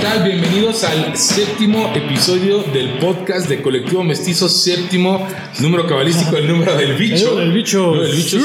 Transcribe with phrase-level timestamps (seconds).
[0.00, 0.24] tal?
[0.24, 5.26] Bienvenidos al séptimo episodio del podcast de Colectivo Mestizo, séptimo
[5.60, 7.38] número cabalístico, el número del bicho.
[7.40, 7.86] El bicho.
[7.86, 8.38] Número del bicho.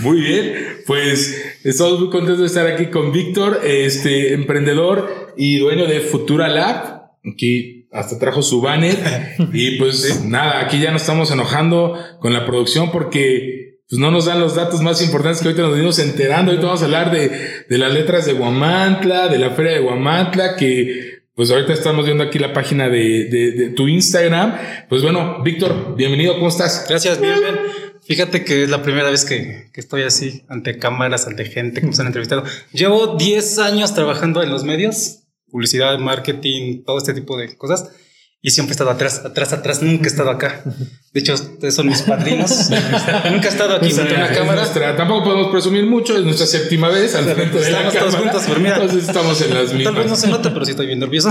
[0.00, 0.54] Muy bien,
[0.86, 6.48] pues estamos muy contentos de estar aquí con Víctor, este emprendedor y dueño de Futura
[6.48, 12.34] Lab, que hasta trajo su banner y pues nada, aquí ya nos estamos enojando con
[12.34, 16.00] la producción porque pues no nos dan los datos más importantes que ahorita nos venimos
[16.00, 16.50] enterando.
[16.50, 20.56] Ahorita vamos a hablar de, de las letras de Guamantla, de la feria de Guamantla,
[20.56, 24.56] que pues ahorita estamos viendo aquí la página de, de, de tu Instagram.
[24.88, 26.86] Pues bueno, Víctor, bienvenido, ¿cómo estás?
[26.88, 27.54] Gracias, bien, bien.
[28.02, 31.86] Fíjate que es la primera vez que, que estoy así, ante cámaras, ante gente que
[31.86, 32.42] me han entrevistado.
[32.72, 35.20] Llevo 10 años trabajando en los medios,
[35.52, 37.92] publicidad, marketing, todo este tipo de cosas.
[38.46, 40.62] Y siempre he estado atrás, atrás, atrás, nunca he estado acá.
[41.14, 41.34] De hecho,
[41.70, 42.68] son mis padrinos.
[43.30, 44.60] nunca he estado aquí frente una cámara.
[44.60, 48.14] nuestra- tampoco podemos presumir mucho, es nuestra séptima vez al frente de la Estamos todos
[48.16, 48.32] cámara.
[48.42, 48.74] juntos, mira.
[48.76, 50.20] Entonces estamos en las Tal vez no mismas.
[50.20, 51.30] se nota, pero sí estoy bien nervioso.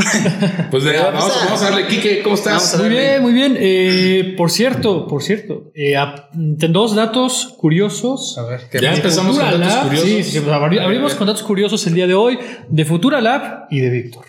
[0.71, 2.79] Pues vamos, vamos a- vamos a darle, Kike, ¿cómo estás?
[2.79, 3.57] Muy bien, muy bien.
[3.59, 5.93] Eh, por cierto, por cierto, eh,
[6.33, 8.39] dos datos curiosos.
[8.39, 10.09] A ver, ¿qué Ya empezamos con Futura datos Lab, curiosos.
[10.09, 12.39] sí, sí, pues, abri- abrimos con datos curiosos el día de hoy
[12.69, 14.25] de Futura Lab y de Víctor.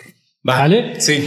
[0.47, 0.59] Va.
[0.59, 1.01] ¿Vale?
[1.01, 1.25] Sí.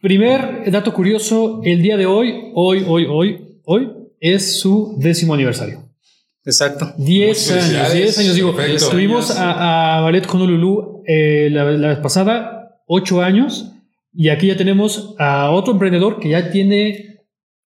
[0.00, 5.88] Primer dato curioso, el día de hoy, hoy, hoy, hoy, hoy, es su décimo aniversario.
[6.44, 6.92] Exacto.
[6.98, 7.94] 10 Muchas años, felicidades.
[7.94, 8.56] 10 años, digo.
[8.56, 8.84] Perfecto.
[8.84, 13.72] Estuvimos a, a Ballet Honolulu eh, la, la vez pasada, 8 años,
[14.14, 17.07] y aquí ya tenemos a otro emprendedor que ya tiene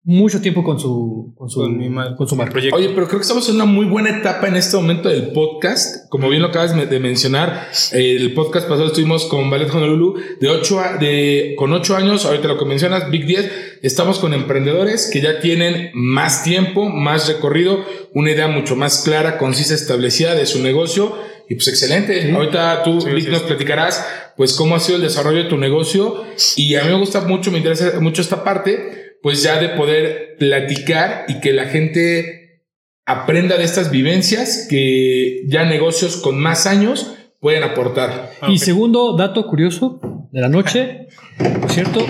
[0.07, 2.53] mucho tiempo con su, con su, Con mi mar- con su marca.
[2.53, 2.77] proyecto.
[2.77, 6.09] Oye, pero creo que estamos en una muy buena etapa en este momento del podcast.
[6.11, 10.49] Como bien lo acabas de mencionar, eh, el podcast pasado estuvimos con Ballet Honolulu de
[10.51, 13.51] 8 a- de, con 8 años, ahorita lo que mencionas, Big 10,
[13.83, 17.81] estamos con emprendedores que ya tienen más tiempo, más recorrido,
[18.13, 21.15] una idea mucho más clara, concisa, establecida de su negocio.
[21.49, 22.31] Y pues excelente.
[22.33, 25.59] Ahorita tú, Sí, Vic, sí, nos platicarás pues cómo ha sido el desarrollo de tu
[25.59, 26.23] negocio.
[26.57, 30.37] Y a mí me gusta mucho, me interesa mucho esta parte, pues ya de poder
[30.39, 32.61] platicar y que la gente
[33.07, 38.33] aprenda de estas vivencias que ya negocios con más años pueden aportar.
[38.49, 41.09] Y segundo dato curioso de la noche,
[41.39, 42.01] por cierto,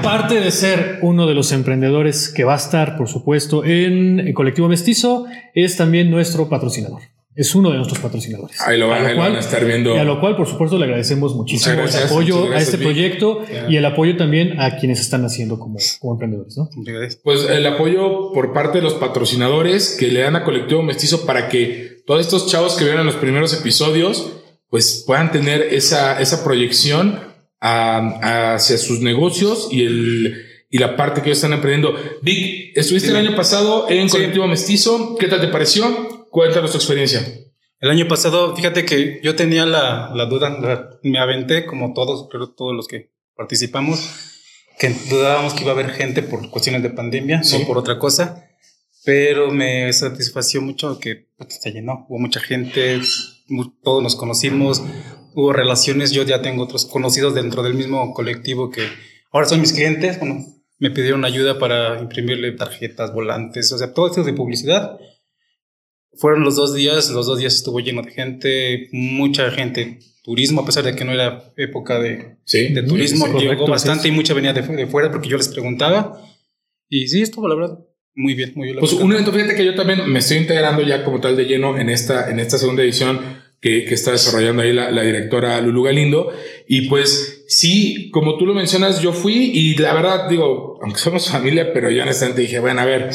[0.00, 4.34] aparte de ser uno de los emprendedores que va a estar, por supuesto, en el
[4.34, 7.02] colectivo Mestizo, es también nuestro patrocinador.
[7.36, 8.60] Es uno de nuestros patrocinadores.
[8.60, 9.94] Ahí lo van- A ahí lo van a estar viendo.
[9.96, 12.86] Y a lo cual, por supuesto, le agradecemos muchísimo gracias, el apoyo a este Vic.
[12.86, 16.56] proyecto y el apoyo también a quienes están haciendo como, como emprendedores.
[16.56, 16.68] ¿no?
[17.24, 21.48] Pues el apoyo por parte de los patrocinadores que le dan a Colectivo Mestizo para
[21.48, 24.30] que todos estos chavos que vieron los primeros episodios
[24.70, 27.18] pues puedan tener esa, esa proyección
[27.60, 31.94] a- hacia sus negocios y el y la parte que ellos están emprendiendo.
[32.20, 34.16] Vic, estuviste el año pasado en Sí.
[34.16, 35.14] Colectivo Mestizo.
[35.20, 35.84] ¿Qué tal te pareció?
[36.34, 37.24] Cuéntanos tu experiencia.
[37.78, 42.28] El año pasado, fíjate que yo tenía la, la duda, la- me aventé como todos,
[42.28, 44.00] creo todos los que participamos,
[44.80, 47.56] que dudábamos que iba a haber gente por cuestiones de pandemia, Sí.
[47.60, 48.48] no por otra cosa,
[49.04, 53.00] pero me satisfació mucho que pues, se llenó, hubo mucha gente,
[53.84, 54.82] todos nos conocimos,
[55.36, 58.88] hubo relaciones, yo ya tengo otros conocidos dentro del mismo colectivo que
[59.30, 60.44] ahora son mis clientes, bueno,
[60.80, 64.98] me pidieron ayuda para imprimirle tarjetas, volantes, o sea, todo esto de publicidad.
[66.16, 70.66] Fueron los dos días, los dos días estuvo lleno de gente, mucha gente, turismo, a
[70.66, 72.68] pesar de que no era época de, Sí.
[72.72, 74.08] de turismo, sí, llegó correcto, bastante sí.
[74.08, 76.20] y mucha venía de, de fuera porque yo les preguntaba.
[76.88, 77.78] Y sí, estuvo la verdad
[78.14, 78.78] muy bien, muy bien.
[78.78, 81.76] Pues un evento, fíjate que yo también me estoy integrando ya como tal de lleno
[81.78, 83.20] en esta, en esta segunda edición
[83.60, 86.32] que, que está desarrollando ahí la, la directora Lulu Galindo.
[86.66, 91.28] Y pues sí, como tú lo mencionas, yo fui y la verdad digo, aunque somos
[91.30, 93.10] familia, pero yo honestamente dije, bueno, a ver,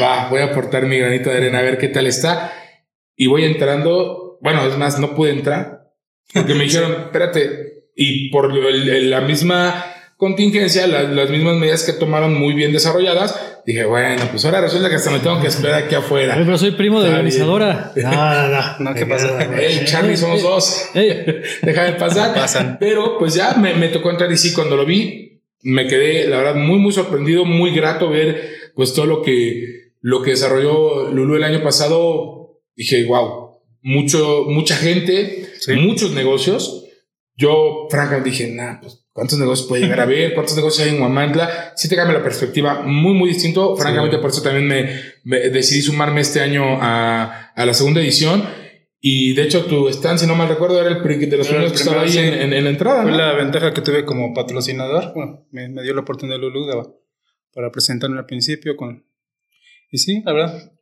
[0.00, 2.52] va, voy a aportar mi granito de arena a ver qué tal está.
[3.14, 5.90] Y voy entrando, bueno, es más, no pude entrar
[6.32, 9.84] porque me dijeron, espérate, y por el- el- la misma
[10.16, 14.88] contingencia, la- las mismas medidas que tomaron muy bien desarrolladas, dije, bueno, pues ahora resulta
[14.88, 16.34] que hasta me tengo que esperar aquí Ay, afuera.
[16.38, 17.92] pero soy primo de la organizadora.
[17.96, 18.78] No, no, no.
[18.90, 19.38] No, ¿qué pasa?
[19.56, 20.90] Hey, Charlie, somos dos.
[20.94, 22.34] Ey, Déjame pasar.
[22.34, 22.76] Pasan.
[22.80, 26.38] Pero pues ya me, me tocó entrar y sí, cuando lo vi, me quedé, la
[26.38, 31.36] verdad, muy, muy sorprendido, muy grato ver pues todo lo que, lo que desarrolló Lulu
[31.36, 32.60] el año pasado.
[32.76, 35.72] Dije, wow, mucho, mucha gente, Sí.
[35.74, 36.84] muchos negocios.
[37.36, 40.32] Yo, francamente, dije, nah, pues, ¿cuántos negocios puede llegar a ver?
[40.34, 41.72] ¿Cuántos negocios hay en Huamantla?
[41.74, 43.74] Sí te cambia la perspectiva muy, muy distinto.
[43.76, 44.88] Francamente, por eso también me,
[45.24, 48.44] me decidí sumarme este año a, a la segunda edición.
[49.00, 51.78] Y de hecho, tu stand, si no mal recuerdo, era el de los primeros que
[51.78, 52.44] estaba ahí primero, en, sí.
[52.44, 53.02] en- en la entrada.
[53.02, 53.16] Fue ¿no?
[53.16, 55.12] la ventaja que tuve como patrocinador.
[55.14, 56.82] Bueno, me, me dio la oportunidad Lulu de-
[57.54, 59.04] para presentarme al principio con...
[59.90, 60.72] Y sí, la verdad,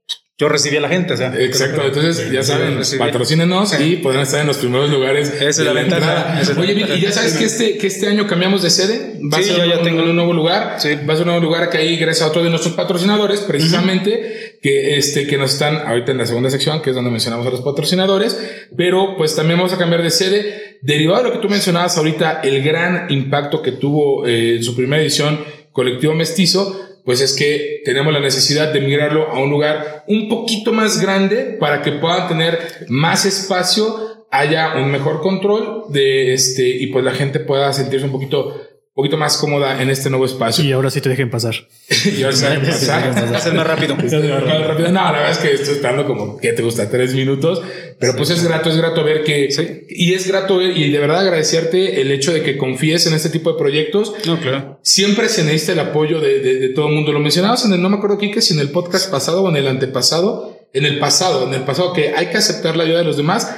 [0.44, 1.14] yo recibí a la gente.
[1.14, 5.32] O sea, Exacto, entonces ya saben, patrocínenos y podrán estar en los primeros lugares.
[5.32, 6.41] Esa es la ventaja.
[6.58, 9.19] Oye, y ya sabes que este, que este año cambiamos de sede.
[9.32, 10.76] Va a ser ya un, tengo un nuevo lugar.
[10.79, 10.91] Sí.
[11.08, 14.58] Va a ser un nuevo lugar que ahí gracias a otro de nuestros patrocinadores, precisamente,
[14.61, 17.50] que, este, que nos están ahorita en la segunda sección, que es donde mencionamos a
[17.50, 18.38] los patrocinadores.
[18.76, 20.79] Pero pues también vamos a cambiar de sede.
[20.82, 24.76] Derivado de lo que tú mencionabas ahorita, el gran impacto que tuvo eh, en su
[24.76, 25.41] primera edición
[25.73, 30.73] Colectivo Mestizo, pues es que tenemos la necesidad de migrarlo a un lugar un poquito
[30.73, 36.89] más grande para que puedan tener más espacio, haya un mejor control de este y
[36.89, 38.61] pues la gente pueda sentirse un poquito
[38.94, 40.64] poquito más cómoda en este nuevo espacio.
[40.64, 41.55] Y ahora sí te dejen pasar.
[42.17, 43.35] y ahora sí te dejen pasar.
[43.35, 43.96] Hacer más rápido.
[43.96, 47.61] No, la verdad es que estoy estando como que te gusta tres minutos,
[47.99, 49.49] pero pues es grato, es grato ver que
[49.88, 53.31] y es grato ver y de verdad agradecerte el hecho de que confíes en este
[53.31, 54.12] tipo de proyectos.
[54.26, 54.79] No, claro.
[54.82, 57.12] Siempre se necesita el apoyo de, de, todo el mundo.
[57.12, 59.56] Lo mencionabas en el, no me acuerdo que si en el podcast pasado o en
[59.56, 63.05] el antepasado, en el pasado, en el pasado, que hay que aceptar la ayuda de
[63.05, 63.49] los demás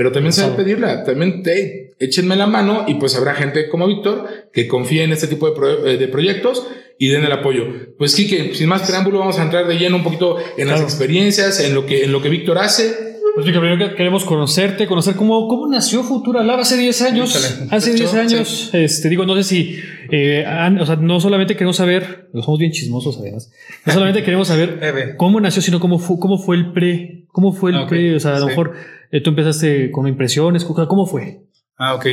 [0.00, 3.86] pero también se a pedirla, también te, échenme la mano y pues habrá gente como
[3.86, 6.66] Víctor que confíe en este tipo de, eh, de proyectos
[6.98, 7.66] y den el apoyo.
[7.98, 11.60] Pues Kike, sin más preámbulo, vamos a entrar de lleno un poquito en las experiencias,
[11.60, 13.10] en lo que, en lo que Víctor hace.
[13.34, 17.68] Pues primero queremos conocerte, conocer cómo, cómo nació Futura Lab hace 10 años.
[17.70, 19.78] Hace 10 años, este, digo, no sé si,
[20.10, 20.46] eh,
[20.80, 23.52] o sea, no solamente queremos saber, somos bien chismosos además,
[23.84, 27.72] no solamente queremos saber cómo nació, sino cómo fue, cómo fue el pre, cómo fue
[27.72, 28.72] el ah, pre, o sea, a lo mejor
[29.18, 30.64] ¿Tú empezaste con impresiones?
[30.64, 31.42] ¿Cómo fue?
[31.76, 32.06] Ah, ok.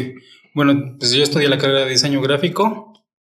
[0.56, 2.94] Bueno, pues yo estudié la carrera de diseño gráfico.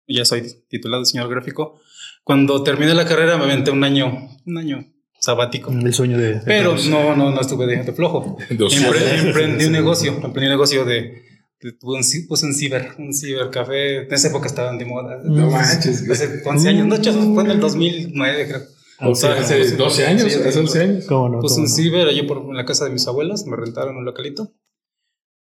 [0.06, 1.80] Ya soy titulado diseñador gráfico.
[2.22, 4.84] Cuando terminé la carrera me aventé un año, un año
[5.20, 5.72] sabático.
[5.72, 6.40] El sueño de...
[6.44, 8.36] Pero no, no, no estuve de gente flojo.
[8.50, 10.12] emprendí un negocio.
[10.12, 11.24] Emprendí un negocio de...
[11.58, 14.06] Tuve un, puse un ciber, un cibercafé.
[14.06, 15.20] En esa época estaban de moda.
[15.24, 16.08] No manches.
[16.08, 16.86] Hace 11 años.
[16.86, 18.77] No, fue en el 2009, creo.
[19.00, 21.04] O sea, hace 12 años, hace 11 años.
[21.06, 21.40] ¿Cómo no?
[21.40, 24.52] Pues un ciber allí por en la casa de mis abuelas, me rentaron un localito.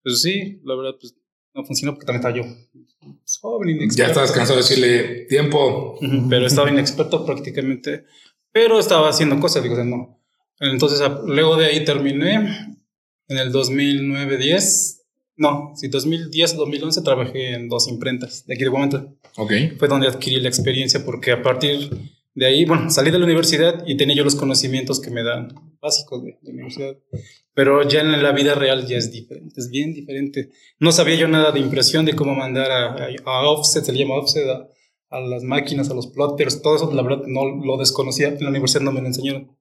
[0.03, 1.15] Pues sí, la verdad, pues
[1.55, 2.45] no funcionó porque también estaba yo
[3.01, 3.97] pues, joven, inexperto.
[3.97, 5.99] Ya estabas cansado de decirle tiempo.
[6.29, 8.05] pero estaba inexperto prácticamente.
[8.53, 10.21] Pero estaba haciendo cosas, digo, o sea, no.
[10.59, 12.77] Entonces, luego de ahí terminé.
[13.29, 15.03] En el 2009-10,
[15.37, 19.17] no, sí, 2010-2011 trabajé en dos imprentas de aquí de momento.
[19.37, 19.53] Ok.
[19.79, 21.91] Fue donde adquirí la experiencia porque a partir
[22.41, 25.49] de ahí, bueno, salí de la universidad y tenía yo los conocimientos que me dan
[25.79, 26.97] básicos de, la universidad.
[27.53, 30.49] Pero ya en la vida real ya es diferente, es bien diferente.
[30.79, 32.95] No sabía yo nada de impresión, de cómo mandar a,
[33.27, 34.43] a, offset, se le llama offset,
[35.11, 38.29] a, las máquinas, a los plotters, todo eso, la verdad, no lo desconocía.
[38.29, 39.55] En la universidad no me lo enseñaron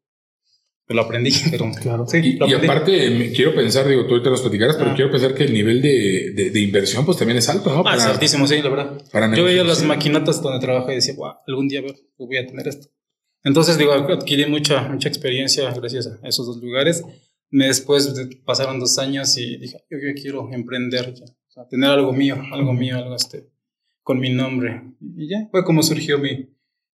[0.95, 2.07] lo aprendí, pero claro.
[2.07, 4.95] Sí, y, aparte, quiero pensar, digo, tú ahorita los platicarás, pero ah.
[4.95, 7.83] quiero pensar que el nivel de, de, inversión, pues también es alto, ¿no?
[7.85, 9.35] Ah, es altísimo, sí, la verdad.
[9.35, 11.81] Yo veía las maquinatas donde trabajé y decía, wow, algún día
[12.17, 12.87] voy a tener esto.
[13.43, 17.03] Entonces, digo, adquirí mucha, mucha experiencia gracias a esos dos lugares.
[17.51, 18.13] Después
[18.43, 22.37] pasaron dos años y dije, yo, yo quiero emprender ya, o sea, tener algo mío,
[22.51, 23.49] algo mío, algo este,
[24.01, 24.83] con mi nombre.
[25.15, 26.49] Y ya fue como surgió mi,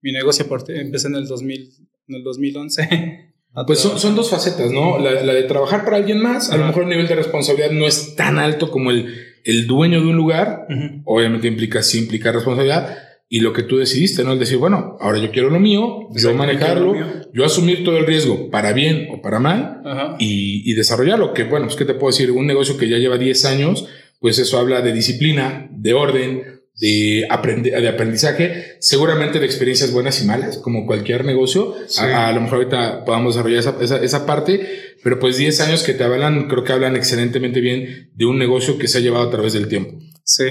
[0.01, 0.47] mi negocio.
[0.69, 1.71] Empecé en el, 2000,
[2.09, 3.30] en el 2011.
[3.67, 4.99] Pues son, son, dos facetas, ¿no?
[4.99, 7.87] La, la, de trabajar para alguien más, a lo mejor el nivel de responsabilidad no
[7.87, 9.13] es tan alto como el,
[9.45, 10.67] el dueño de un lugar,
[11.05, 12.97] obviamente implica, sí implica responsabilidad,
[13.29, 14.33] y lo que tú decidiste, ¿no?
[14.33, 16.95] Es decir, bueno, ahora yo quiero lo mío, yo manejarlo,
[17.33, 21.67] yo asumir todo el riesgo, para bien o para mal, y, y, desarrollarlo, que bueno,
[21.67, 23.87] pues qué te puedo decir, un negocio que ya lleva 10 años,
[24.21, 27.29] pues eso habla de disciplina, de orden, de,
[27.63, 31.75] de aprendizaje, seguramente de experiencias buenas y malas, como cualquier negocio.
[31.99, 34.67] A, lo mejor ahorita podamos desarrollar esa, esa, esa, parte,
[35.05, 38.79] pero pues 10 años que te hablan, creo que hablan excelentemente bien de un negocio
[38.79, 39.99] que se ha llevado a través del tiempo.
[40.25, 40.45] Sí.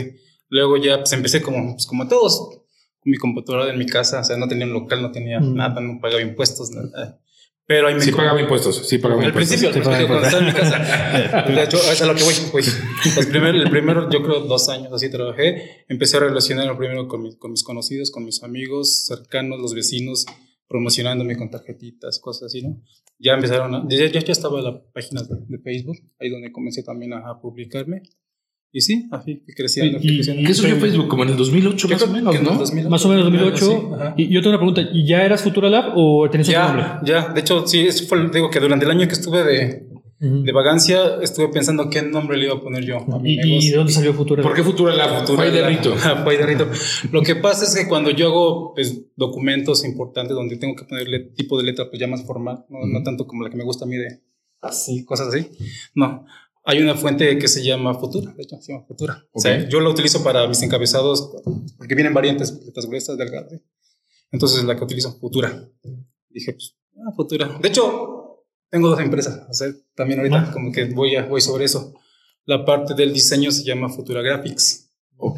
[0.50, 2.38] Luego ya pues empecé como, pues, como todos,
[3.00, 5.56] con mi computadora en mi casa, o sea, no tenía un local, no tenía mm.
[5.56, 7.20] nada, no pagaba impuestos, nada.
[7.70, 9.60] Pero ahí me sí pagaba impuestos, sí pagaba al impuestos.
[9.60, 11.46] Principio, al principio, cuando estaba en mi casa.
[11.54, 12.66] De hecho, es a lo que voy, güey.
[13.16, 15.86] Los primeros, el primero, yo creo, dos años así trabajé.
[15.88, 20.26] Empecé a relacionarme primero con, mis, con mis conocidos, con mis amigos cercanos, los vecinos,
[20.68, 22.82] promocionándome con tarjetitas, cosas así, ¿no?
[23.20, 23.86] Ya empezaron a...
[23.88, 28.02] Ya, ya, estaba en la página de, Facebook, ahí donde comencé también a, a publicarme.
[28.72, 29.98] Y sí, así, creciendo.
[30.00, 30.42] ¿Y, creciendo.
[30.44, 31.08] ¿Y eso fue Facebook?
[31.08, 32.90] Como en el 2008 más o menos, ¿no?
[32.90, 34.16] más o menos 2008.
[34.18, 36.86] y yo tengo una pregunta, ¿y ya eras Futura Lab o tenías otro nombre?
[37.04, 39.88] Ya, de hecho, sí, eso fue, digo que durante el año que estuve de,
[40.20, 43.58] de vagancia, estuve pensando qué nombre le iba a poner yo a mi ¿Y, negocio.
[43.58, 44.50] ¿Y de dónde salió Futura Lab?
[44.52, 45.22] ¿Por qué Futura Lab?
[45.22, 45.96] Futura de Rito.
[46.24, 46.68] Fue de Rito.
[47.12, 51.20] Lo que pasa es que cuando yo hago pues, documentos importantes donde tengo que ponerle
[51.22, 53.86] tipo de letra pues ya más formal, no, no tanto como la que me gusta
[53.86, 54.22] a mí de
[54.62, 55.50] así, cosas así.
[55.96, 56.26] No,
[56.70, 59.26] hay una fuente que se llama Futura, de hecho, se llama Futura.
[59.70, 61.32] yo la utilizo para mis encabezados,
[61.78, 63.60] porque vienen variantes, letras gruesas, delgadas.
[64.32, 65.68] Entonces, la que utilizo, Futura.
[66.30, 67.58] Dije, pues, Ah, futura.
[67.62, 69.48] De hecho, tengo dos empresas.
[69.50, 71.94] O sea, también ahorita como que voy, a, voy sobre eso.
[72.46, 74.92] La parte del diseño se llama Futura Graphics.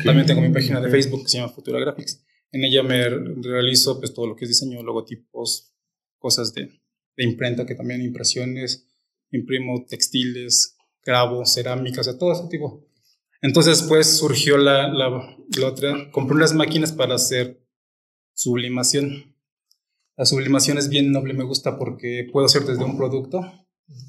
[0.04, 2.24] También tengo mi página de Facebook que se llama Futura Graphics.
[2.52, 5.74] En ella me realizo pues todo lo que es diseño, logotipos,
[6.18, 6.70] cosas de,
[7.16, 8.88] de imprenta, que también impresiones,
[9.32, 12.86] imprimo textiles, grabo, cerámica, o sea, todo ese tipo.
[13.42, 15.10] Entonces, pues surgió la, la,
[15.58, 17.66] la otra, compré unas máquinas para hacer
[18.34, 19.36] sublimación.
[20.16, 23.42] La sublimación es bien noble, me gusta porque puedo hacer desde un producto,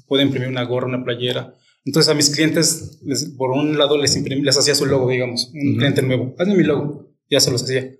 [0.07, 1.55] puedo imprimir una gorra, una playera.
[1.85, 2.99] Entonces a mis clientes,
[3.37, 6.63] por un lado les, imprimí, les hacía su logo, digamos, un cliente nuevo, hazme mi
[6.63, 7.91] logo, ya se los hacía.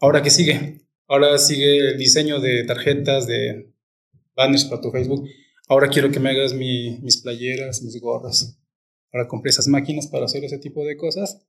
[0.00, 0.82] Ahora, ¿qué sigue?
[1.06, 3.72] Ahora sigue el diseño de tarjetas, de
[4.36, 5.26] banners para tu Facebook.
[5.68, 8.58] Ahora quiero que me hagas mis playeras, mis gorras.
[9.12, 11.46] Ahora compré esas máquinas para hacer ese tipo de cosas.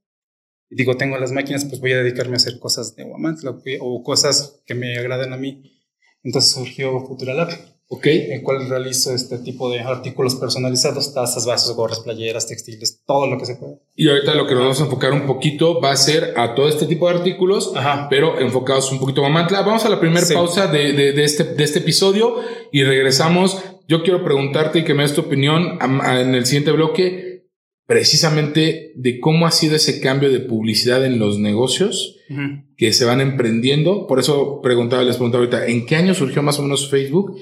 [0.70, 4.04] Y digo, tengo las máquinas, pues voy a dedicarme a hacer cosas de Wamantla o
[4.04, 5.82] cosas que me agradan a mí.
[6.24, 7.50] Entonces surgió Futura Lab.
[7.88, 8.08] Ok.
[8.08, 13.38] En cual realizo este tipo de artículos personalizados, tazas, vasos, gorras, playeras, textiles, todo lo
[13.38, 13.76] que se pueda.
[13.96, 16.68] Y ahorita lo que nos vamos a enfocar un poquito va a ser a todo
[16.68, 17.74] este tipo de artículos,
[18.10, 19.62] pero enfocados un poquito a Mantla.
[19.62, 22.38] Vamos a la primera pausa de, de, de, este, de este episodio
[22.72, 23.75] y regresamos.
[23.88, 27.36] Yo quiero preguntarte y que me des tu opinión en el siguiente bloque
[27.88, 32.18] precisamente de cómo ha sido ese cambio de publicidad en los negocios
[32.78, 34.08] que se van emprendiendo.
[34.08, 37.38] Por eso preguntaba, les preguntaba ahorita, ¿en qué año surgió más o menos Facebook?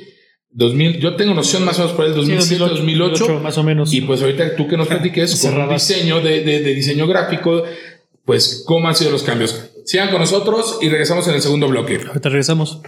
[0.51, 3.93] 2000, yo tengo noción más o menos por el 2007, 2008, más o menos.
[3.93, 7.63] Y pues ahorita tú que nos platiques con un diseño de, de, de, diseño gráfico,
[8.25, 9.71] pues cómo han sido los cambios.
[9.85, 12.01] Sigan con nosotros y regresamos en el segundo bloque.
[12.05, 12.81] Ahorita regresamos.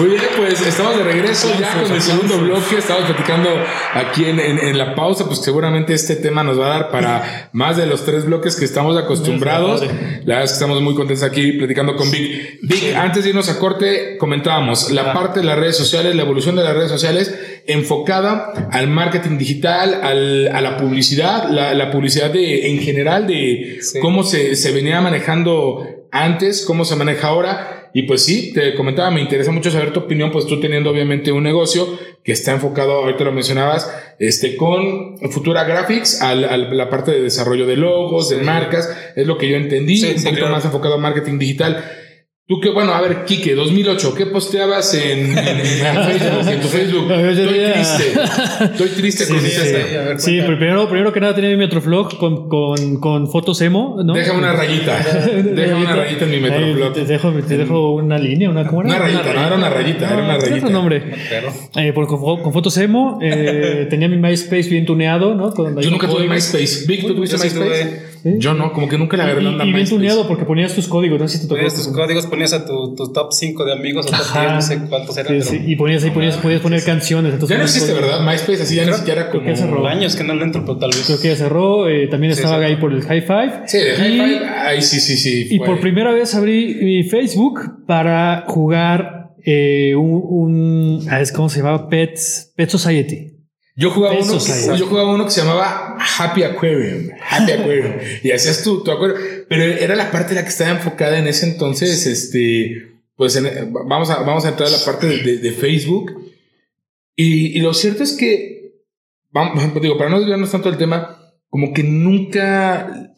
[0.00, 2.78] Muy bien, pues estamos de regreso ya con el segundo bloque.
[2.78, 3.50] Estamos platicando
[3.92, 7.76] aquí en, en, la pausa, pues seguramente este tema nos va a dar para más
[7.76, 9.82] de los tres bloques que estamos acostumbrados.
[9.82, 12.60] La verdad es que estamos muy contentos aquí platicando con Vic.
[12.62, 16.56] Vic, antes de irnos a corte, comentábamos la parte de las redes sociales, la evolución
[16.56, 22.30] de las redes sociales enfocada al marketing digital, al, a la publicidad, la, la publicidad
[22.30, 28.02] de, en general de cómo se, se venía manejando antes, cómo se maneja ahora y
[28.02, 31.42] pues sí, te comentaba, me interesa mucho saber tu opinión, pues tú teniendo obviamente un
[31.42, 37.22] negocio que está enfocado, ahorita lo mencionabas, este, con Futura Graphics, a la parte de
[37.22, 40.94] desarrollo de logos, de marcas, es lo que yo entendí, sí, un poquito más enfocado
[40.94, 41.84] a marketing digital.
[42.50, 46.66] Tú que, bueno, a ver, Kike, 2008, ¿qué posteabas en, en, en Facebook, en tu
[46.66, 47.12] Facebook?
[47.12, 48.64] Estoy triste.
[48.64, 49.50] Estoy triste sí, con sí.
[49.50, 54.14] Sí, sí primero, primero que nada tenía mi Metroflog con, con, con fotos emo, ¿no?
[54.14, 54.98] Déjame una rayita.
[55.44, 56.92] Déjame una rayita en mi Metroflog.
[56.92, 58.96] Te dejo, te dejo una línea, una, ¿cómo era?
[58.96, 60.56] Una rayita, no era una rayita, era una rayita.
[60.56, 61.04] otro nombre.
[61.76, 65.54] Eh, por, con, con, fotos emo, eh, tenía mi MySpace bien tuneado, ¿no?
[65.80, 66.84] Yo nunca tuve MySpace.
[66.88, 68.09] Vic, ¿tú tuviste MySpace?
[68.22, 68.34] ¿Sí?
[68.38, 70.88] Yo no, como que nunca le agarré la onda Y bien tuneado porque ponías tus
[70.88, 73.72] códigos, no sé si te Ponías tus códigos, ponías a tu, tu top 5 de
[73.72, 75.42] amigos o top 10, no sé cuántos eran.
[75.42, 75.64] Sí, sí.
[75.66, 77.32] Y ponías ahí, ponías, podías poner canciones.
[77.32, 78.20] Entonces ya no existe, ¿verdad?
[78.20, 79.44] MySpace así ya ni siquiera como...
[79.44, 79.86] que cerró.
[79.86, 81.04] años que no le entro, pero tal vez.
[81.06, 81.88] Creo que ya cerró.
[81.88, 83.52] Eh, también estaba ahí por el High Five.
[83.66, 84.48] Sí, el High Five.
[84.48, 85.48] Ay, sí, sí, sí.
[85.50, 91.58] Y por primera vez abrí mi Facebook para jugar eh, un, un ah, ¿cómo se
[91.60, 91.88] llamaba?
[91.88, 93.29] Pets, Pet Society.
[93.80, 97.08] Yo jugaba, uno que, yo jugaba uno que se llamaba Happy Aquarium.
[97.30, 97.94] Happy Aquarium.
[98.22, 99.16] y hacías tu, tu acuario.
[99.48, 102.06] Pero era la parte en la que estaba enfocada en ese entonces.
[102.06, 106.12] Este, pues en, vamos, a, vamos a entrar a la parte de, de, de Facebook.
[107.16, 108.82] Y, y, lo cierto es que,
[109.30, 113.14] vamos, digo, para no desviarnos tanto del tema, como que nunca,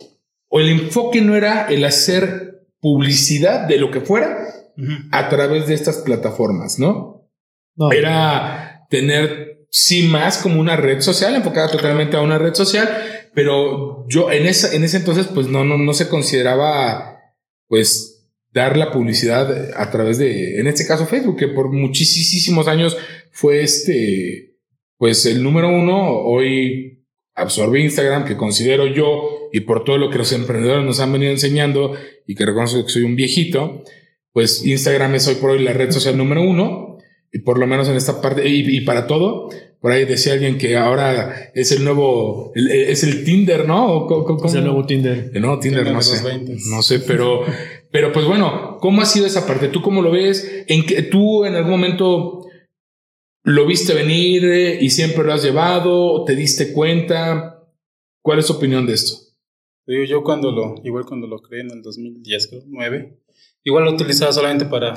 [0.49, 5.09] o el enfoque no era el hacer publicidad de lo que fuera uh -huh.
[5.11, 7.12] a través de estas plataformas, ¿no?
[7.76, 12.88] no era tener sí más como una red social, enfocada totalmente a una red social,
[13.35, 17.19] pero yo en, esa, en ese entonces pues no, no, no se consideraba
[17.69, 22.99] pues dar la publicidad a través de, en este caso Facebook, que por muchísimos años
[23.31, 24.59] fue este,
[24.99, 30.19] pues el número uno, hoy absorbe Instagram, que considero yo, y por todo lo que
[30.19, 31.95] los emprendedores nos han venido enseñando,
[32.26, 33.83] y que reconozco que soy un viejito,
[34.33, 36.92] pues Instagram es hoy por hoy la red social número uno,
[37.33, 39.49] y por lo menos en esta parte, y, y, para todo,
[39.81, 44.07] por ahí decía alguien que ahora es el nuevo, el, es el Tinder, ¿no?
[44.07, 44.45] ¿Cómo, cómo?
[44.45, 45.31] Es el nuevo Tinder.
[45.33, 46.45] El nuevo Tinder, no sé.
[46.71, 47.43] No sé, pero,
[47.91, 49.69] pero pues bueno, ¿cómo ha sido esa parte?
[49.69, 50.65] ¿Tú cómo lo ves?
[50.69, 52.47] ¿En que tú en algún momento
[53.45, 56.25] lo viste venir y siempre lo has llevado?
[56.25, 57.67] ¿Te diste cuenta?
[58.21, 59.17] ¿Cuál es tu opinión de esto?
[59.87, 63.19] Yo, yo cuando lo, igual cuando lo creé en el 2010, creo, 9,
[63.65, 64.95] igual lo utilizaba solamente para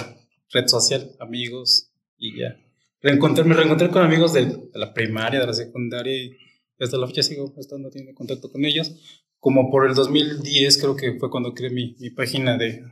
[0.51, 1.91] red social, amigos,
[2.29, 2.57] y ya.
[3.01, 6.35] Reencontré, me reencontré con amigos de, de, la primaria, de la secundaria y
[6.79, 8.93] hasta la fecha sigo estando en contacto con ellos.
[9.39, 12.83] Como por el 2010 creo que fue cuando creé mi, mi página de,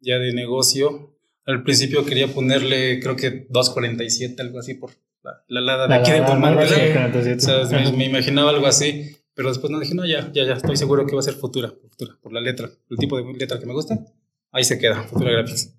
[0.00, 1.18] ya de negocio.
[1.44, 4.90] Al principio quería ponerle, creo que 2.47, algo así, por
[5.22, 6.62] la, la lada de aquí de Guamantla.
[6.62, 10.54] O sea, me, me, imaginaba algo así, pero después no dije, no, ya, ya, ya,
[10.54, 13.58] estoy seguro que va a ser futura, futura, por la letra, el tipo de letra
[13.58, 13.98] que me gusta.
[14.50, 15.75] Ahí se queda, Futura Graphics.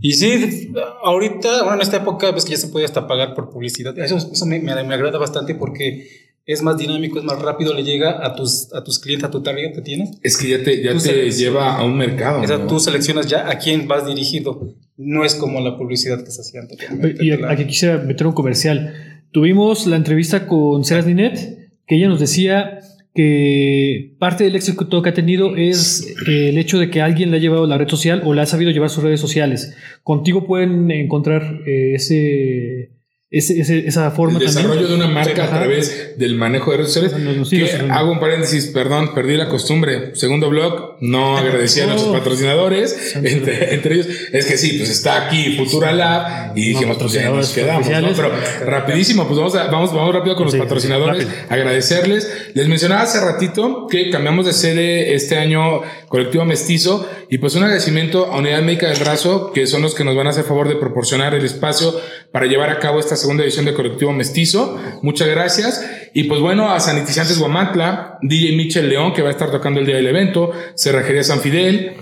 [0.00, 3.50] Y sí, ahorita, bueno, en esta época, ves que ya se puede hasta pagar por
[3.50, 3.98] publicidad.
[3.98, 6.08] Eso, eso me, me, me agrada bastante porque
[6.46, 9.42] es más dinámico, es más rápido, le llega a tus, a tus clientes, a tu
[9.42, 10.18] target que tienes.
[10.22, 12.40] Es que ya te, ya te lleva a un mercado.
[12.40, 14.74] O sea, tú seleccionas ya a quién vas dirigido.
[14.96, 16.78] No es como la publicidad que se hacía antes.
[17.20, 19.24] Y aquí quisiera meter un comercial.
[19.32, 22.80] Tuvimos la entrevista con Ceras Ninet, que ella nos decía
[23.14, 27.40] que parte del éxito que ha tenido es el hecho de que alguien le ha
[27.40, 29.76] llevado la red social o le ha sabido llevar sus redes sociales.
[30.02, 33.00] Contigo pueden encontrar eh, ese
[33.30, 37.74] ese, esa forma el desarrollo de una marca a través del manejo de redes sociales.
[37.88, 40.14] hago un paréntesis, perdón, perdí la costumbre.
[40.16, 43.16] Segundo blog, no agradecí a nuestros patrocinadores.
[43.16, 47.30] Entre, entre, ellos, es que sí, pues está aquí Futura Lab y dijimos, pues ya
[47.30, 47.86] nos quedamos.
[47.88, 48.32] Pero
[48.64, 51.26] rapidísimo, pues vamos, vamos, vamos rápido con los patrocinadores.
[51.48, 52.50] Agradecerles.
[52.54, 57.62] Les mencionaba hace ratito que cambiamos de sede este año colectivo mestizo y pues un
[57.62, 60.68] agradecimiento a Unidad Médica del Razo, que son los que nos van a hacer favor
[60.68, 61.94] de proporcionar el espacio
[62.32, 64.80] para llevar a cabo esta segunda edición de Colectivo Mestizo.
[65.02, 65.84] Muchas gracias.
[66.12, 69.86] Y pues bueno, a Sanitizantes Guamantla, DJ Michel León, que va a estar tocando el
[69.86, 70.50] día del evento,
[70.90, 71.92] Cerrajería San Fidel,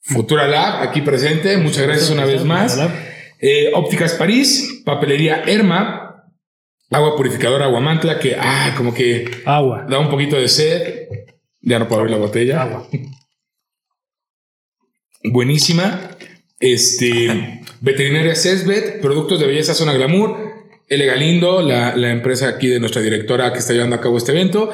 [0.00, 1.58] Futura Lab, aquí presente.
[1.58, 2.78] Muchas gracias una vez más.
[3.38, 6.24] Eh, Ópticas París, Papelería Herma,
[6.90, 9.30] Agua Purificadora Guamantla, que, ah, como que...
[9.44, 9.86] Agua.
[9.88, 11.08] Da un poquito de sed.
[11.60, 12.62] Ya no puedo abrir la botella.
[12.62, 12.88] Agua.
[15.24, 16.10] Buenísima.
[16.58, 20.41] Este, Veterinaria Cesbet, Productos de Belleza Zona Glamour,
[20.92, 21.06] L.
[21.06, 24.70] Galindo, la, la, empresa aquí de nuestra directora que está llevando a cabo este evento.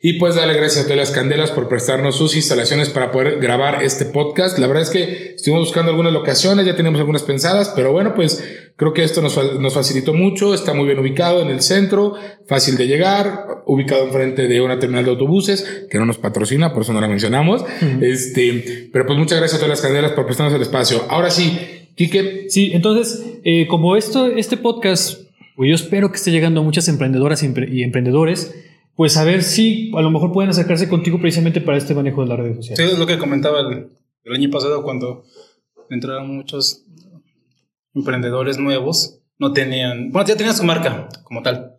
[0.00, 3.82] Y pues darle gracias a todas las candelas por prestarnos sus instalaciones para poder grabar
[3.82, 4.58] este podcast.
[4.58, 8.44] La verdad es que estuvimos buscando algunas locaciones, ya tenemos algunas pensadas, pero bueno, pues
[8.76, 10.54] creo que esto nos, nos facilitó mucho.
[10.54, 12.14] Está muy bien ubicado en el centro,
[12.46, 16.82] fácil de llegar, ubicado enfrente de una terminal de autobuses que no nos patrocina, por
[16.82, 17.64] eso no la mencionamos.
[18.00, 21.06] Este, pero pues muchas gracias a todas las candelas por prestarnos el espacio.
[21.08, 22.46] Ahora sí, Quique.
[22.48, 25.20] Sí, entonces, eh, como esto, este podcast,
[25.56, 28.54] pues yo espero que esté llegando a muchas emprendedoras y emprendedores
[28.94, 32.28] pues a ver si a lo mejor pueden acercarse contigo precisamente para este manejo de
[32.28, 32.86] las redes sociales.
[32.86, 33.90] Sí, es lo que comentaba el,
[34.32, 35.24] año pasado cuando
[35.90, 36.84] entraron muchos
[37.94, 41.76] emprendedores nuevos, no tenían, bueno, ya tenían su marca como tal.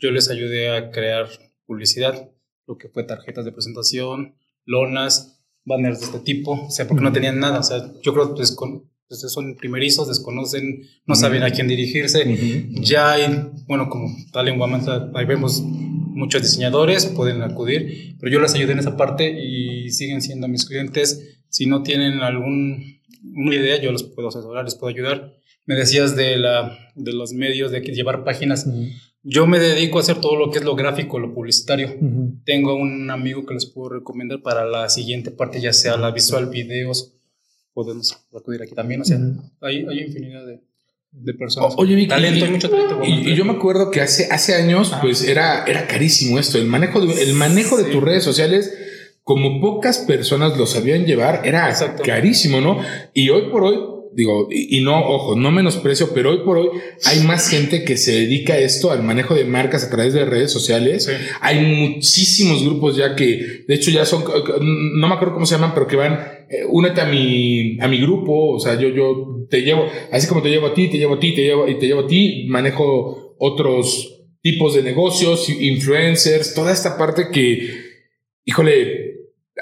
[0.00, 1.28] Yo les ayudé a crear
[1.66, 2.30] publicidad,
[2.66, 7.12] lo que fue tarjetas de presentación, lonas, banners de este tipo, o sea, porque no
[7.12, 11.50] tenían nada, o sea, yo creo que con, pues, son primerizos, desconocen, no saben a
[11.50, 12.68] quién dirigirse.
[12.80, 18.38] Ya hay, bueno, como tal en Guamanta, ahí vemos muchos diseñadores, pueden acudir, pero yo
[18.40, 21.40] les ayudé en esa parte y siguen siendo mis clientes.
[21.48, 22.84] Si no tienen alguna
[23.52, 25.34] idea, yo los puedo asesorar, les puedo ayudar.
[25.66, 28.68] Me decías de, la, de los medios, de llevar páginas.
[29.24, 31.96] Yo me dedico a hacer todo lo que es lo gráfico, lo publicitario.
[32.44, 36.48] Tengo un amigo que les puedo recomendar para la siguiente parte, ya sea la visual,
[36.48, 37.16] videos,
[37.74, 39.00] podemos acudir aquí también.
[39.00, 39.18] O sea,
[39.60, 40.60] hay, hay infinidad de,
[41.12, 41.74] de personas.
[41.76, 43.00] Oye, Vicky, talento, y, mucho talento.
[43.04, 46.58] Y, yo me acuerdo que hace, hace años, pues era, era carísimo esto.
[46.58, 48.72] El manejo de, el manejo de tus redes sociales,
[49.22, 52.80] como pocas personas lo sabían llevar, era carísimo, ¿no?
[53.14, 53.78] Y hoy por hoy,
[54.12, 56.68] digo, y, no, ojo, no menosprecio, pero hoy por hoy
[57.04, 60.24] hay más gente que se dedica a esto, al manejo de marcas a través de
[60.24, 61.08] redes sociales.
[61.40, 64.24] Hay muchísimos grupos ya que, de hecho, ya son,
[64.60, 66.18] no me acuerdo cómo se llaman, pero que van,
[66.48, 70.42] eh, únete a mi, a mi grupo, o sea, yo, yo te llevo, así como
[70.42, 72.46] te llevo a ti, te llevo a ti, te llevo, y te llevo a ti,
[72.48, 77.68] manejo otros tipos de negocios, influencers, toda esta parte que,
[78.44, 79.10] híjole,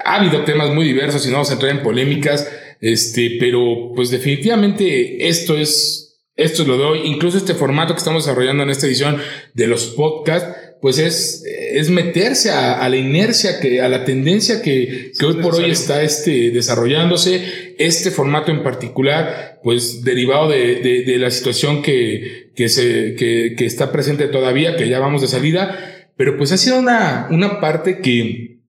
[0.04, 2.48] ha habido temas muy diversos y no vamos a entrar en polémicas
[2.81, 7.01] este, pero pues definitivamente esto es, esto es lo de hoy.
[7.05, 9.19] Incluso este formato que estamos desarrollando en esta edición
[9.55, 10.49] de los podcasts,
[10.81, 15.57] pues es, es meterse a, la inercia, que, a la tendencia que, que hoy por
[15.57, 17.75] hoy está este, desarrollándose.
[17.79, 23.55] Este formato en particular, pues derivado de, de, de la situación que, que, se, que,
[23.57, 27.61] que está presente todavía, que ya vamos de salida, pero pues ha sido una, una
[27.61, 28.61] parte que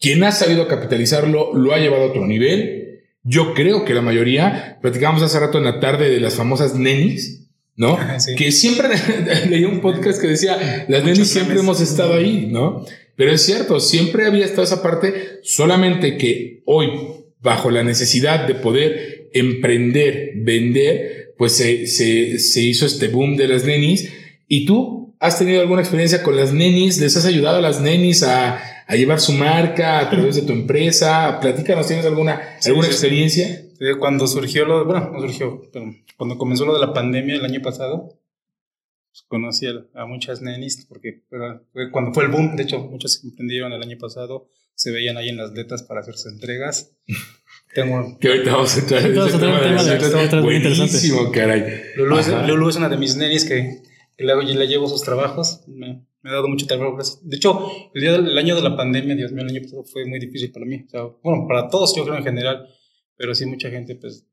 [0.00, 2.85] quien ha sabido capitalizarlo lo ha llevado a otro nivel
[3.28, 7.48] yo creo que la mayoría, platicábamos hace rato en la tarde de las famosas nenis,
[7.74, 7.98] ¿no?
[8.38, 8.88] Que siempre
[9.50, 12.86] leí un podcast que decía, las nenis siempre hemos estado ahí, ¿no?
[13.16, 16.88] Pero es cierto, siempre había estado esa parte, solamente que hoy,
[17.40, 23.48] bajo la necesidad de poder emprender, vender, pues se, se, se hizo este boom de
[23.48, 24.08] las nenis.
[24.46, 26.98] ¿Y tú has tenido alguna experiencia con las nenis?
[26.98, 30.52] ¿Les has ayudado a las nenis a, a llevar su marca a través de tu
[30.52, 31.38] empresa?
[31.40, 33.62] Platícanos, ¿tienes alguna, alguna experiencia?
[33.98, 37.60] Cuando surgió lo, bueno, no surgió, pero cuando comenzó lo de la pandemia el año
[37.60, 38.08] pasado,
[39.16, 41.22] pues, conocí a, muchas nenis, porque
[41.72, 45.30] fue cuando fue el boom, de hecho, muchos emprendieron el año pasado, se veían ahí
[45.30, 46.92] en las letras para hacer sus entregas.
[47.74, 50.42] Tengo, que ahorita vamos a entrar en ese tema de las letras.
[50.42, 51.82] Buenísimo, caray.
[51.96, 53.82] Lulu es, Lulu es, una de mis nenis que,
[54.16, 55.62] que le, le, llevo sus trabajos.
[55.66, 56.98] Me, me, ha dado mucho trabajo.
[57.22, 60.04] De hecho, el, día del, año de la pandemia, Dios mío, el año pasado fue
[60.06, 60.84] muy difícil para mí.
[60.86, 62.68] O sea, bueno, para todos, yo creo en general,
[63.16, 64.26] pero sí mucha gente pues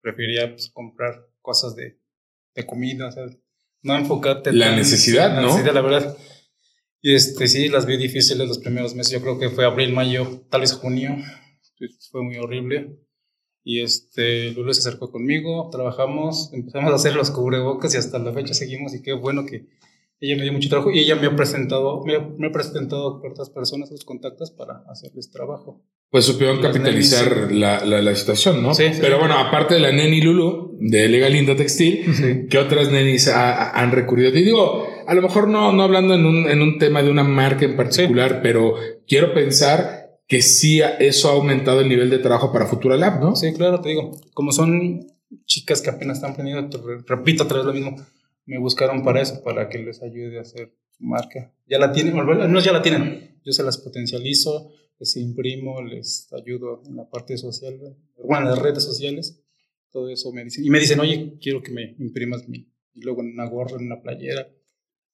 [0.00, 1.98] prefería pues, comprar cosas de,
[2.54, 3.26] de comida, o sea,
[3.82, 5.42] no enfocarte la necesidad, ¿no?
[5.42, 6.16] La necesidad, la verdad.
[7.00, 9.12] Y este, sí, las vi difíciles los primeros meses.
[9.12, 11.16] Yo creo que fue abril, mayo, tal vez junio.
[12.10, 12.98] Fue muy horrible.
[13.62, 18.32] Y este, Lulu se acercó conmigo, trabajamos, empezamos a hacer los cubrebocas y hasta la
[18.32, 18.94] fecha seguimos.
[18.94, 19.66] Y qué bueno que
[20.20, 23.28] ella me dio mucho trabajo y ella me ha presentado, me, me ha presentado a
[23.30, 25.82] otras personas, los contactos para hacerles trabajo.
[26.10, 28.74] Pues supieron capitalizar la, la, la, situación, ¿no?
[28.74, 33.28] Sí, Pero bueno, aparte de la neni Lulu, de Legal Linda Textil, ¿qué otras nenis
[33.28, 34.32] han recurrido?
[34.32, 37.24] Te digo, a lo mejor no, no hablando en un, en un tema de una
[37.24, 38.74] marca en particular, pero
[39.06, 43.36] quiero pensar que sí eso ha aumentado el nivel de trabajo para Futura Lab, ¿no?
[43.36, 45.06] Sí, claro, te digo, como son
[45.44, 47.96] chicas que apenas están aprendiendo, repito otra vez lo mismo,
[48.48, 51.52] me buscaron para eso, para que les ayude a hacer su marca.
[51.66, 56.82] Ya la tienen, no ya la tienen, yo se las potencializo, les imprimo, les ayudo
[56.86, 57.78] en la parte social,
[58.24, 59.44] bueno, en las redes sociales,
[59.92, 60.64] todo eso me dicen.
[60.64, 63.86] Y me dicen, oye, quiero que me imprimas mi, y luego en una gorra, en
[63.86, 64.48] una playera.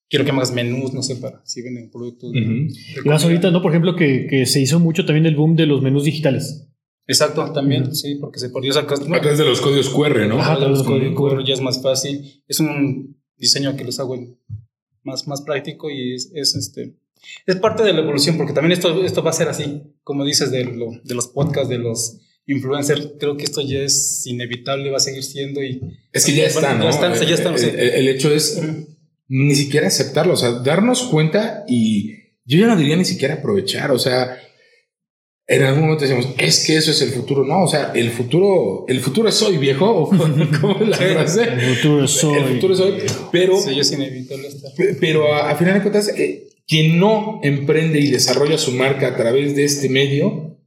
[0.09, 2.31] Quiero que hagas menús, no sé, para si venden productos.
[2.31, 3.63] Uh ahorita, ¿no?
[3.63, 6.69] Por ejemplo, que, que se hizo mucho también el boom de los menús digitales.
[7.07, 9.19] Exacto, también, sí, porque se perdió esa costumbre.
[9.19, 10.39] A través de los códigos QR, ¿no?
[10.39, 12.43] Ajá, los códigos QR ya es más fácil.
[12.47, 14.17] Es un diseño que les hago
[15.03, 16.95] más, más práctico y es, es este
[17.47, 20.51] es parte de la evolución, porque también esto, esto va a ser así, como dices,
[20.51, 24.99] de, lo, de los podcasts, de los influencers, creo que esto ya es inevitable, va
[24.99, 25.81] a seguir siendo y...
[26.13, 26.85] Es que ya está, ¿no?
[26.91, 28.61] Ya ya están, el, hecho es
[29.29, 32.13] ni siquiera aceptarlo, o sea, darnos cuenta y
[32.45, 34.39] yo ya no diría ni siquiera aprovechar, o sea,
[35.47, 37.45] en algún momento decimos, es que eso es el futuro.
[37.45, 39.91] No, o sea, el futuro, el futuro es hoy, viejo.
[39.91, 40.09] ¿O
[40.61, 41.43] cómo la frase?
[41.43, 42.39] El futuro es hoy.
[42.39, 42.95] El futuro es hoy.
[43.31, 44.49] Pero, sí, es inevitable
[45.01, 49.55] Pero a, final de cuentas, eh, quien no emprende y desarrolla su marca a través
[49.55, 50.59] de este medio,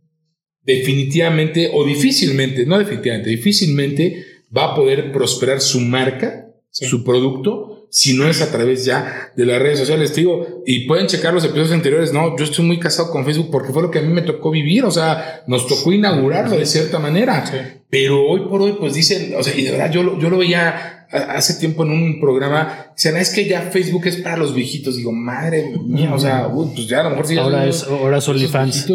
[0.62, 8.18] definitivamente o difícilmente, no definitivamente, difícilmente va a poder prosperar su marca, su producto, si
[8.18, 10.12] no es a través ya de las redes sociales.
[10.12, 12.14] Te digo, y pueden checar los episodios anteriores.
[12.14, 14.52] No, yo estoy muy casado con Facebook porque fue lo que a mí me tocó
[14.52, 14.86] vivir.
[14.86, 17.44] O sea, nos tocó inaugurarlo de cierta manera.
[17.90, 21.08] Pero hoy por hoy, pues dicen, o sea, y de verdad yo, yo lo veía
[21.10, 22.88] hace tiempo en un programa.
[22.96, 24.98] Dicen, es que ya Facebook es para los viejitos.
[24.98, 27.38] Digo, madre mía, o sea, pues ya a lo mejor sí.
[27.38, 28.86] Ahora es, ahora es OnlyFans.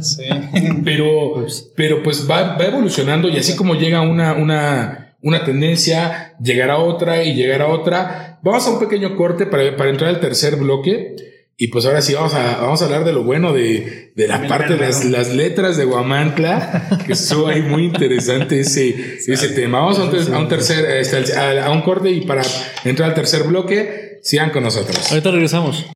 [0.00, 0.24] sí.
[0.84, 6.70] Pero, pero pues va, va evolucionando y así como llega una, una, una tendencia, llegar
[6.70, 8.40] a otra y llegar a otra.
[8.42, 11.16] Vamos a un pequeño corte para, para entrar al tercer bloque.
[11.56, 14.48] Y pues ahora sí vamos a, vamos a hablar de lo bueno de, de la
[14.48, 19.80] parte de las, las, letras de Guamantla, que estuvo ahí muy interesante ese, ese tema.
[19.80, 22.42] Vamos a un, a un tercer, este, a, a un corte y para
[22.84, 25.12] entrar al tercer bloque, sigan con nosotros.
[25.12, 25.86] Ahorita regresamos.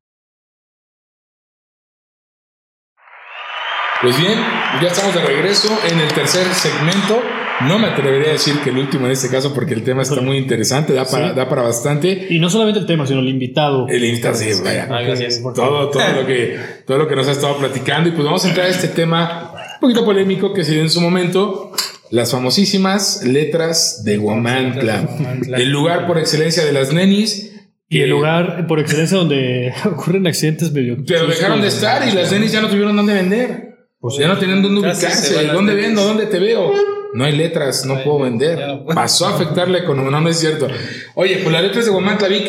[4.01, 4.39] Pues bien,
[4.81, 7.19] ya estamos de regreso en el tercer segmento
[7.61, 10.21] no me atrevería a decir que el último en este caso porque el tema está
[10.21, 12.27] muy interesante, da para, da para bastante.
[12.29, 13.87] Y no solamente el tema, sino el invitado.
[13.87, 14.85] El invitado, sí, vaya.
[14.85, 15.41] gracias.
[15.41, 18.09] Todo, todo, lo que, todo lo que nos ha estado platicando.
[18.09, 20.89] Y pues vamos a entrar a este tema un poquito polémico que se dio en
[20.89, 21.71] su momento.
[22.11, 25.09] Las famosísimas letras de Guamantla.
[25.57, 27.53] El lugar por excelencia de las nenis.
[27.89, 30.97] Y el lugar por excelencia donde ocurren accidentes medio.
[31.07, 33.67] Pero dejaron de estar y las nenis ya no tuvieron dónde vender.
[33.99, 35.47] Pues ya no tenían dónde ubicarse.
[35.47, 36.03] ¿Dónde vendo?
[36.03, 36.71] ¿Dónde te veo?
[37.17, 38.59] No hay letras, no, puedo vender.
[38.93, 40.67] Pasó a afectar la economía, no, no es cierto.
[41.15, 42.41] Oye, pues las letras de Guamantla vi,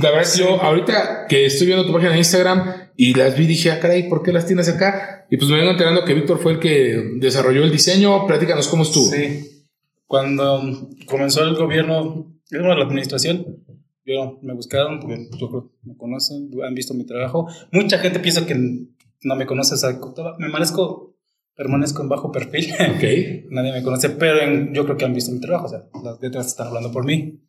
[0.00, 3.46] la verdad es yo ahorita que estoy viendo tu página de Instagram y las vi,
[3.46, 5.26] dije, ah, caray, ¿por qué las tienes acá?
[5.28, 8.84] Y pues me vengo enterando que Víctor fue el que desarrolló el diseño, platícanos cómo
[8.84, 9.10] estuvo.
[9.10, 9.64] Sí,
[10.06, 13.64] cuando comenzó el gobierno, la administración,
[14.04, 17.48] yo, me buscaron, porque yo creo me conocen, han visto mi trabajo.
[17.72, 19.98] Mucha gente piensa que no me conoce, o sea,
[20.38, 21.11] me merezco
[21.56, 22.72] permanezco en bajo perfil.
[22.96, 23.46] Okay.
[23.50, 26.46] Nadie me conoce, pero yo creo que han visto mi trabajo, o sea, las letras
[26.46, 27.40] están hablando por mí.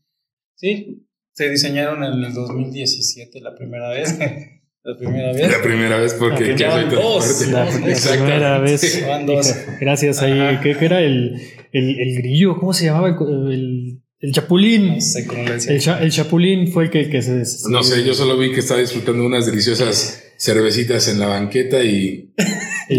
[0.55, 4.17] Sí, se diseñaron en el 2017 la primera vez.
[4.85, 5.49] La primera vez.
[5.49, 7.47] La primera vez porque ya van dos.
[7.47, 9.07] La, primera vez.
[9.07, 9.55] Van dos.
[9.79, 10.59] Gracias ahí.
[10.61, 11.39] ¿Qué, era el,
[11.71, 12.59] el, el, grillo?
[12.59, 13.07] ¿Cómo se llamaba?
[13.07, 14.95] El, el chapulín.
[14.95, 18.13] No sé cómo le el, el, chapulín fue el que, que se, No sé, yo
[18.13, 22.33] solo vi que estaba disfrutando unas deliciosas cervecitas en la banqueta y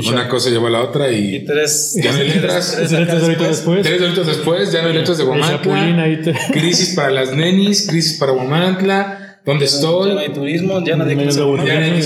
[0.08, 1.98] Una cosa llevó a la otra y, Y tres.
[2.02, 2.74] ya no hay letras.
[2.76, 3.82] Tres horitos después.
[3.82, 6.38] Tres minutos después, ya no hay letras de Guamantla.
[6.52, 9.20] Crisis para las nenis, crisis para Guamantla.
[9.44, 10.18] ¿Dónde Ya no estoy?
[10.18, 11.46] hay turismo, ya nadie Ya quiso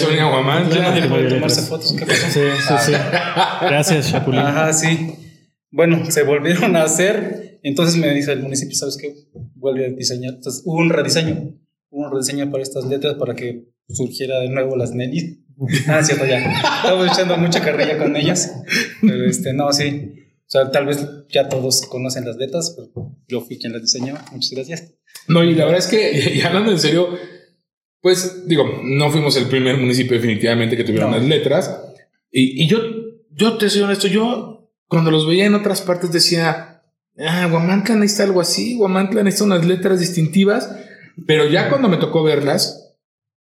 [0.09, 0.81] venir a Ya Guamantla.
[0.83, 1.94] nadie puede tomarse fotos.
[1.96, 2.27] ¿Qué pasó?
[2.31, 2.92] Sí, sí, sí.
[3.62, 4.40] Gracias, Chapulín.
[4.40, 5.14] Ajá, sí.
[5.70, 7.61] Bueno, se volvieron a hacer.
[7.62, 9.14] Entonces me dice el municipio, ¿sabes qué?
[9.55, 10.35] Vuelve a diseñar.
[10.35, 11.55] Entonces hubo un rediseño.
[11.90, 15.38] Hubo un rediseño para estas letras para que surgiera de nuevo las nenis.
[15.88, 16.38] Ah, cierto, ya.
[16.38, 18.55] Estamos echando mucha carrilla con ellas.
[19.01, 20.12] Pero este, no, sí.
[20.47, 24.14] O sea, tal vez ya todos conocen las letras, pero yo fui quien las diseñó.
[24.33, 24.94] Muchas gracias.
[25.27, 27.09] No, y la verdad es que, y hablando en serio,
[28.01, 31.18] pues digo, no fuimos el primer municipio definitivamente que tuvieron No.
[31.18, 31.79] las letras.
[32.31, 32.79] Y, y yo,
[33.31, 36.83] yo te soy honesto, yo cuando los veía en otras partes decía,
[37.18, 40.71] ah, Guamantla necesita algo así, Guamantla necesita unas letras distintivas,
[41.27, 42.94] pero ya cuando me tocó verlas,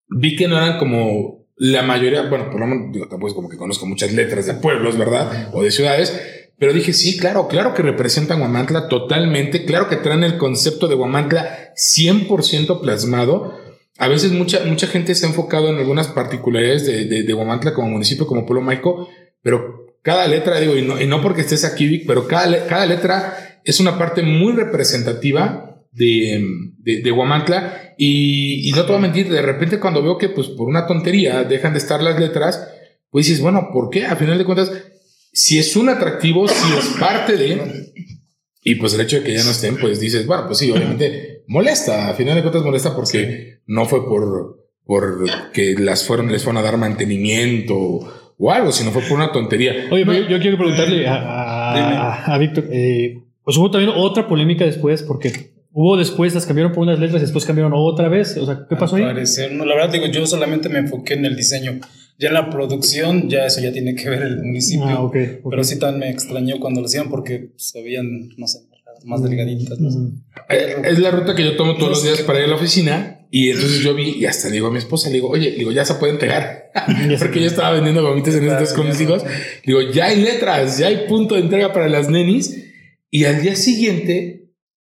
[0.07, 3.49] vi que no eran como la mayoría, bueno, por lo menos, digo, tampoco es como
[3.49, 5.49] que conozco muchas letras de pueblos, ¿verdad?
[5.53, 6.19] O de ciudades,
[6.59, 10.95] pero dije, sí, claro, claro que representan Guamantla totalmente, claro que traen el concepto de
[10.95, 13.53] Guamantla 100% plasmado.
[13.97, 17.73] A veces mucha, mucha gente se ha enfocado en algunas particularidades de, de, de Guamantla
[17.73, 19.09] como municipio, como pueblo mágico,
[19.41, 22.85] pero cada letra, digo, y no, y no porque estés aquí, Vic, pero cada, cada
[22.85, 26.43] letra es una parte muy representativa de,
[26.77, 27.93] de, de Guamantla.
[27.97, 30.85] Y, y no te voy a mentir, de repente cuando veo que, pues, por una
[30.85, 32.67] tontería dejan de estar las letras,
[33.09, 34.05] pues dices, bueno, ¿por qué?
[34.05, 34.71] A final de cuentas,
[35.33, 37.93] si es un atractivo, si es parte de.
[38.61, 41.43] Y pues el hecho de que ya no estén, pues dices, bueno, pues sí, obviamente
[41.47, 42.09] molesta.
[42.09, 46.61] A final de cuentas molesta porque no fue por, por que las fueron, les fueron
[46.61, 47.75] a dar mantenimiento
[48.37, 49.87] o algo, sino fue por una tontería.
[49.89, 54.27] Oye, pero yo, yo quiero preguntarle a, a, a Víctor, eh, pues hubo también otra
[54.27, 58.35] polémica después, porque hubo después, las cambiaron por unas letras y después cambiaron otra vez.
[58.37, 59.03] O sea, ¿qué pasó ahí?
[59.03, 61.79] Parecer, no, la verdad digo, yo solamente me enfoqué en el diseño.
[62.17, 64.87] Ya en la producción, ya eso ya tiene que ver el municipio.
[64.87, 65.15] Ah, ok.
[65.43, 65.49] ok.
[65.51, 68.61] Pero sí tan me extrañó cuando lo hacían porque se veían, no sé,
[69.05, 69.79] más delgaditas.
[69.79, 69.97] no sé.
[69.99, 70.13] Ujú.
[70.49, 73.13] Eh, Es la ruta que yo tomo todos los días para ir a la oficina.
[73.29, 75.57] Y entonces yo vi y hasta le digo a mi esposa, le digo, oye, le
[75.57, 76.71] digo, ya se pueden pegar.
[77.19, 79.23] Porque yo estaba vendiendo gomitas en estos con mis hijos.
[79.23, 82.63] Le digo, ya hay letras, ya hay punto de entrega para las nenis.
[83.11, 84.36] Y al día siguiente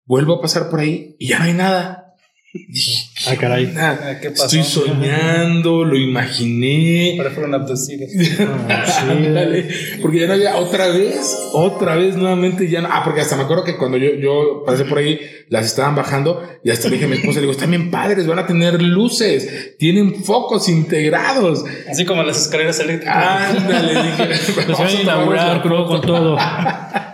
[0.09, 2.05] vuelvo a pasar por ahí y ya no hay nada.
[2.51, 2.93] Dije,
[3.29, 3.67] Ah, caray.
[3.67, 4.01] nada.
[4.03, 4.45] Ah, ¿Qué pasó?
[4.47, 7.17] Estoy soñando, lo imaginé.
[7.19, 8.11] Ahora fueron abducidos.
[10.03, 12.89] Porque ya no había otra vez, otra vez nuevamente ya no.
[12.91, 16.43] Ah, porque hasta me acuerdo que cuando yo, yo pasé por ahí, las estaban bajando
[16.65, 18.81] y hasta le dije a mi esposa, le digo, están bien padres, van a tener
[18.83, 21.65] luces, tienen focos integrados.
[21.91, 23.57] Así como las escaleras eléctricas.
[23.57, 24.27] Ándale, dije,
[24.69, 26.39] Los vamos van a inaugurar con, con todo.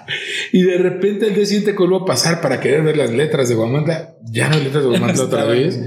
[0.56, 3.48] Y de repente el día siguiente que vuelvo a pasar para querer ver las letras
[3.48, 5.80] de Guamantla, ya no hay letras de Guamantla otra vez.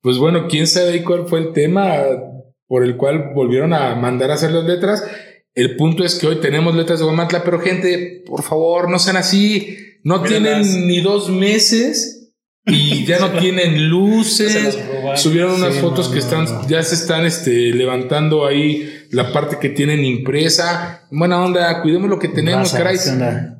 [0.00, 1.92] Pues bueno, quién sabe cuál fue el tema
[2.66, 5.04] por el cual volvieron a mandar a hacer las letras.
[5.54, 9.16] El punto es que hoy tenemos letras de Guamantla, pero gente, por favor, no sean
[9.16, 9.76] así.
[10.02, 10.66] No Míralas.
[10.68, 12.32] tienen ni dos meses
[12.66, 14.76] y ya no tienen luces.
[15.14, 16.66] Subieron unas Sí, fotos no, que están, no.
[16.68, 21.06] ya se están este, levantando ahí la parte que tienen impresa.
[21.12, 23.59] Buena onda, cuidemos lo que tenemos, Raza, caray.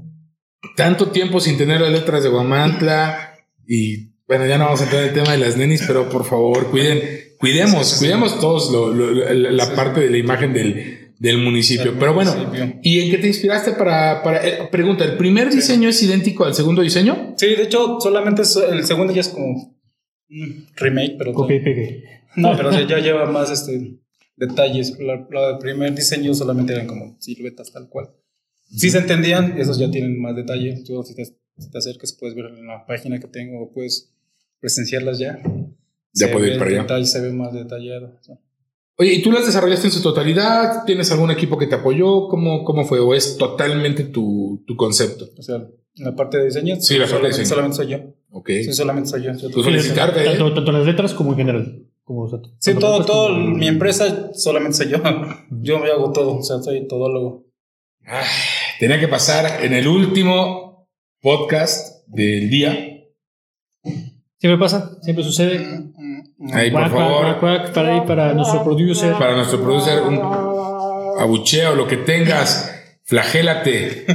[0.76, 3.34] Tanto tiempo sin tener las letras de Guamantla
[3.66, 6.24] y bueno, ya no vamos a entrar en el tema de las nenis, pero por
[6.24, 7.00] favor, cuiden,
[7.38, 11.94] cuidemos, cuidemos todos lo- lo- la, parte de la imagen del, del municipio.
[11.98, 12.52] Pero bueno.
[12.82, 16.54] ¿y en qué te inspiraste para, para eh, pregunta, ¿el primer diseño es idéntico al
[16.54, 17.34] segundo diseño?
[17.36, 19.46] Sí, de hecho, solamente es- el segundo ya es como
[20.30, 21.32] un remake, pero.
[21.32, 22.04] Copia y pegue.
[22.36, 23.96] No, pero ya lleva más este,
[24.36, 24.96] detalles.
[24.96, 25.26] Del
[25.60, 28.10] primer diseño solamente eran como siluetas tal cual.
[28.70, 30.82] Si se entendían, esos ya tienen más detalle.
[30.86, 34.12] Tú, si te, si te acercas, puedes ver en la página que tengo, puedes
[34.60, 35.40] presenciarlas ya.
[36.12, 36.82] Ya Se puedo ir para allá.
[36.82, 38.18] detalle, se ve más detallado.
[38.28, 38.38] o.
[38.96, 40.84] Oye, ¿y tú las desarrollaste en su totalidad?
[40.84, 42.28] ¿Tienes algún equipo que te apoyó?
[42.28, 43.00] ¿Cómo, cómo fue?
[43.00, 45.26] ¿O es totalmente tu, tu concepto?
[45.38, 47.48] O sea, en la parte de diseño, Sí, la parte de solamente, diseño.
[47.48, 47.98] solamente soy yo.
[48.30, 48.48] Ok.
[48.62, 49.32] Sí, solamente soy yo.
[49.32, 50.20] Yo- Pues felicitarte.
[50.20, 50.24] ¿eh?
[50.26, 51.86] Tanto, tanto las letras como en general.
[52.04, 54.98] Como, o sea, Sí, todo, todo, como- mi empresa solamente soy yo.
[55.62, 57.46] Yo me hago todo, o sea, soy todólogo.
[58.10, 58.26] Ay,
[58.78, 60.88] tenía que pasar en el último
[61.20, 62.96] podcast del día.
[64.38, 65.66] Siempre pasa, siempre sucede.
[66.52, 67.22] Ahí, por Cuac, favor.
[67.22, 69.12] cuac, cuac, cuac, para ahí, para nuestro producer.
[69.14, 70.18] Para nuestro producer, un
[71.20, 74.06] abucheo, lo que tengas, flagélate.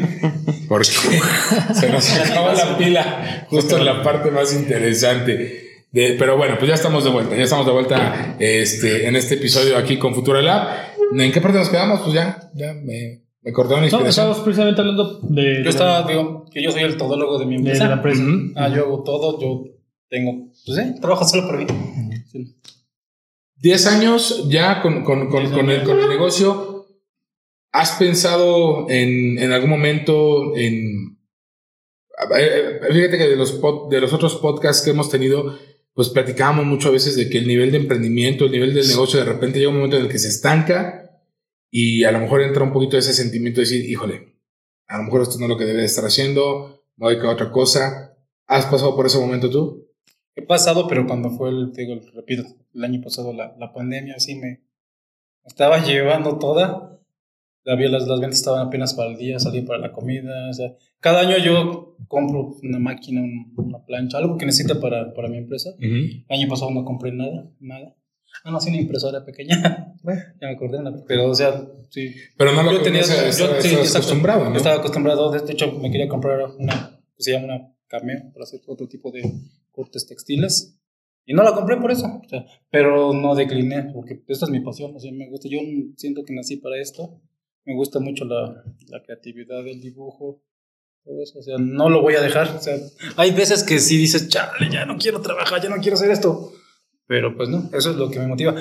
[0.67, 0.85] Porque
[1.73, 5.61] se nos acaba la pila justo en la parte más interesante.
[5.91, 7.35] De- pero bueno, pues ya estamos de vuelta.
[7.35, 10.67] Ya estamos de vuelta este, en este episodio aquí con Futura Lab.
[11.17, 12.01] ¿En qué parte nos quedamos?
[12.01, 14.09] Pues ya, ya me, me cortaron la No, inspiración.
[14.09, 17.51] estábamos precisamente hablando de, de Yo estaba, digo, que yo soy el todólogo de mi
[17.53, 17.87] de empresa.
[17.87, 18.21] la empresa.
[18.23, 18.51] Ujú.
[18.55, 19.63] Ah, yo hago todo, yo
[20.09, 21.67] tengo, pues sí, trabajo solo para mí.
[22.31, 22.55] Sí.
[23.57, 26.71] 10 años ya con, con, con, con el, con el negocio.
[27.71, 31.17] ¿has pensado en, en algún momento en...
[32.39, 35.57] eh, Fíjate que de los, pod- de los otros podcasts que hemos tenido,
[35.93, 39.19] pues platicábamos mucho a veces de que el nivel de emprendimiento, el nivel del negocio,
[39.19, 41.04] de repente llega un momento en el que se estanca
[41.77, 44.35] y a lo mejor entra un poquito ese sentimiento de decir, híjole,
[44.87, 47.29] a lo mejor esto no es lo que debe de estar haciendo, me voy a
[47.31, 48.15] otra cosa.
[48.47, 49.87] ¿Has pasado por ese momento tú?
[50.35, 54.19] He pasado, pero cuando fue el, te digo, repito, el año pasado la, la pandemia,
[54.19, 54.61] sí me
[55.43, 56.91] estaba llevando toda.
[57.67, 60.49] Había las, las ventas estaban apenas para el día, salía para la comida.
[60.49, 65.13] O sea, cada año yo compro una máquina, un- una plancha, algo que necesite para,
[65.15, 65.71] para mi empresa.
[66.29, 67.95] El año pasado no compré nada, nada.
[68.43, 69.93] Ah, no, sí, una impresora pequeña.
[70.03, 72.13] ya me acordé, pero o sea, sí.
[72.37, 74.57] Pero no lo Yo tenía, tenías, yo, estabas- sí, acostumbrado, Yo ¿no?
[74.57, 78.87] estaba acostumbrado, de hecho me quería comprar una, se llama una cameo para hacer otro
[78.87, 79.21] tipo de
[79.71, 80.79] cortes textiles.
[81.27, 84.59] Y no la compré por eso, o sea, pero no decliné, porque esta es mi
[84.59, 85.57] pasión, o sea, me gusta, yo
[85.97, 87.19] siento que nací para esto,
[87.65, 90.43] me gusta mucho la, la creatividad del dibujo,
[91.03, 92.75] todo eso, o sea, no lo voy a dejar, o sea,
[93.17, 96.51] hay veces que sí dices, chale, ya no quiero trabajar, ya no quiero hacer esto,
[97.07, 98.55] pero pues no, eso es lo que me motiva.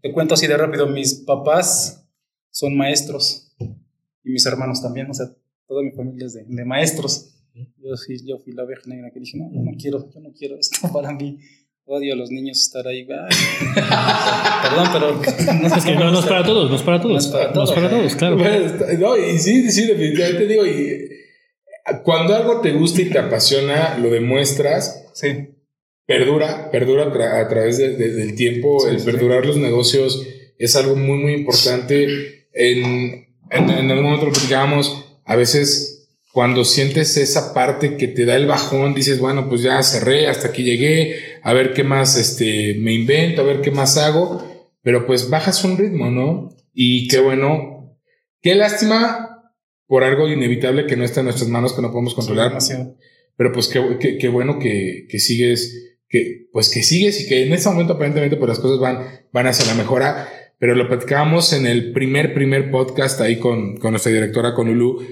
[0.00, 2.06] Te cuento así de rápido, mis papás
[2.50, 5.26] son maestros y mis hermanos también, o sea,
[5.66, 7.30] toda mi familia es de, de maestros.
[7.78, 10.32] Yo sí, yo fui la oveja negra que dije, no, yo no quiero, yo no
[10.32, 11.38] quiero esto para mí.
[11.86, 13.04] Odio a los niños estar ahí.
[13.04, 15.14] Perdón, pero
[15.60, 17.12] no, Es que no, no es para todos, no es para todos.
[17.12, 18.36] No es para No es para todos, claro.
[18.98, 21.10] No, y sí, sí, definitivamente digo, y
[22.02, 25.53] cuando algo te gusta y te apasiona, lo demuestras, Sí,
[26.06, 29.06] perdura, perdura tra- a través de- de- del tiempo, Sí, el sí.
[29.06, 30.26] perdurar los negocios
[30.58, 32.46] es algo muy, muy importante.
[32.52, 38.24] En, en, en algún momento lo platicábamos, a veces cuando sientes esa parte que te
[38.24, 42.16] da el bajón, dices, bueno, pues ya cerré, hasta aquí llegué, a ver qué más
[42.18, 44.42] este, me invento, a ver qué más hago,
[44.82, 46.54] pero pues bajas un ritmo, ¿no?
[46.72, 47.96] Y qué bueno,
[48.42, 49.52] qué lástima
[49.86, 52.96] por algo inevitable que no está en nuestras manos, que no podemos controlar, demasiado.
[53.36, 57.46] pero pues qué, qué- qué bueno que, que sigues, que pues que sigues y que
[57.46, 60.28] en este momento aparentemente pues las cosas van, van hacia la mejora.
[60.58, 65.04] Pero lo platicábamos en el primer, primer podcast ahí con, con nuestra directora, con Lulu,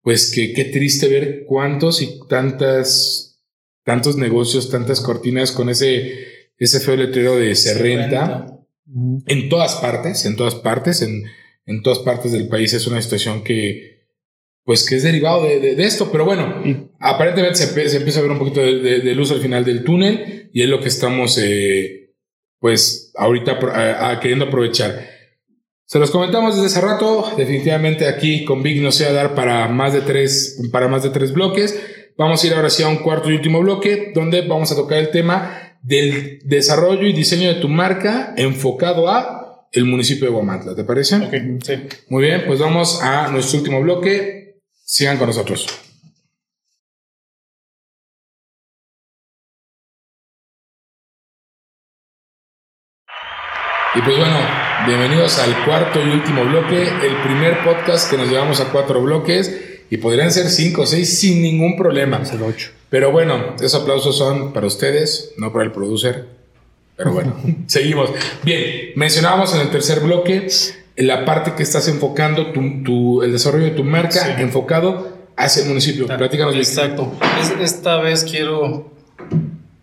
[0.00, 3.42] pues que qué triste ver cuántos y tantas,
[3.84, 8.58] tantos negocios, tantas cortinas con ese, ese feo letrero de se renta
[9.26, 11.24] en todas partes, en todas partes, en,
[11.66, 13.95] en todas partes del país es una situación que,
[14.66, 18.18] pues que es derivado de, de- de esto, pero bueno, Y- aparentemente se, se empieza
[18.18, 20.88] a ver un poquito de, de- luz al final del túnel y es lo que
[20.88, 22.10] estamos, eh,
[22.58, 25.08] pues, ahorita a- a- queriendo aprovechar.
[25.86, 29.68] Se los comentamos desde hace rato, definitivamente aquí con Big nos iba a dar para
[29.68, 31.78] más de tres, para más de tres bloques.
[32.18, 34.98] Vamos a ir ahora sí a un cuarto y último bloque, donde vamos a tocar
[34.98, 40.74] el tema del desarrollo y diseño de tu marca enfocado a el municipio de Guamantla.
[40.74, 41.16] ¿Te parece?
[41.16, 41.74] Ok, sí.
[42.08, 44.45] Muy bien, pues vamos a nuestro último bloque.
[44.88, 45.66] Sigan con nosotros.
[53.96, 54.38] Y pues bueno,
[54.86, 59.80] bienvenidos al cuarto y último bloque, el primer podcast que nos llevamos a cuatro bloques
[59.90, 62.22] y podrían ser cinco o seis sin ningún problema.
[62.22, 62.70] 8.
[62.88, 66.28] Pero bueno, esos aplausos son para ustedes, no para el producer.
[66.96, 67.34] Pero bueno,
[67.66, 68.10] seguimos.
[68.44, 70.46] Bien, mencionábamos en el tercer bloque
[70.96, 74.42] la parte que estás enfocando, tu, tu- el desarrollo de tu marca Sí.
[74.42, 76.06] enfocado hacia el municipio.
[76.06, 76.62] Platícanos, Vic.
[76.62, 77.12] Exacto.
[77.40, 78.92] Es- esta vez quiero,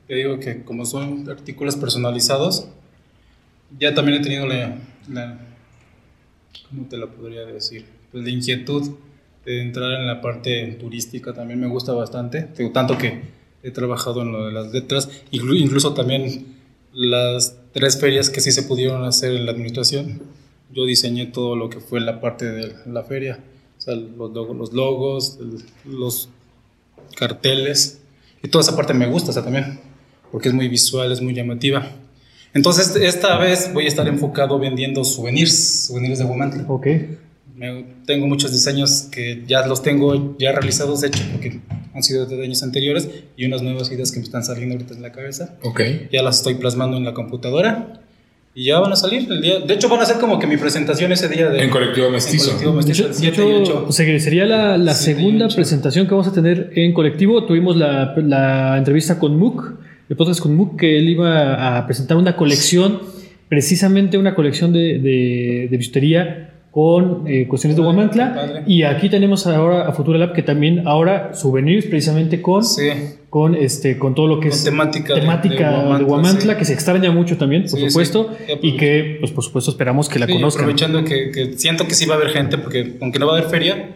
[0.07, 2.67] te digo que como son artículos personalizados,
[3.79, 4.77] ya también he tenido la,
[5.11, 5.39] la-
[6.69, 7.85] ¿cómo te la podría decir?
[8.11, 8.91] Pues la inquietud
[9.45, 13.21] de entrar en la parte turística también me gusta bastante, Digo, tanto que
[13.61, 16.55] he trabajado en lo de las letras, inclu- incluso también
[16.93, 20.21] las tres ferias que sí se pudieron hacer en la administración,
[20.73, 23.39] yo diseñé todo lo que fue la parte de la feria,
[23.77, 25.39] o sea, los, los logos,
[25.85, 26.29] los
[27.15, 28.01] carteles,
[28.41, 29.79] y toda esa parte me gusta, o sea, también,
[30.31, 31.87] porque es muy visual, es muy llamativa.
[32.53, 36.65] Entonces, esta vez voy a estar enfocado vendiendo souvenirs, souvenirs de Guamantla.
[36.67, 36.87] Ok.
[37.55, 41.61] Me- tengo muchos diseños que ya los tengo ya realizados, de hecho, porque
[41.93, 45.01] han sido de años anteriores, y unas nuevas ideas que me están saliendo ahorita en
[45.01, 45.55] la cabeza.
[45.63, 45.81] Ok.
[46.11, 48.02] Ya las estoy plasmando en la computadora
[48.55, 49.59] y ya van a salir el día.
[49.59, 52.13] De hecho, van a ser como que mi presentación ese día de, En colectivo en
[52.13, 52.51] mestizo.
[52.51, 53.85] colectivo De mestizo, hecho, el de 7 y hecho, 8.
[53.89, 57.45] o sea, que sería la, y segunda presentación que vamos a tener en colectivo.
[57.45, 62.17] Tuvimos la, la entrevista con Mook, el podcast con Mook, que él iba a presentar
[62.17, 62.99] una colección,
[63.49, 68.63] precisamente una colección de, de, de bisutería con eh, cuestiones de Guamantla.
[68.65, 72.63] Y aquí tenemos ahora a Futura Lab que también ahora souvenirs precisamente con,
[73.29, 77.37] con, este, con todo lo que es temática, temática de Guamantla, que se extraña mucho
[77.37, 78.31] también, por supuesto,
[78.63, 80.63] y que pues por supuesto esperamos que la conozcan.
[80.63, 83.37] Aprovechando que, que siento que sí va a haber gente, porque aunque no va a
[83.37, 83.89] haber feria,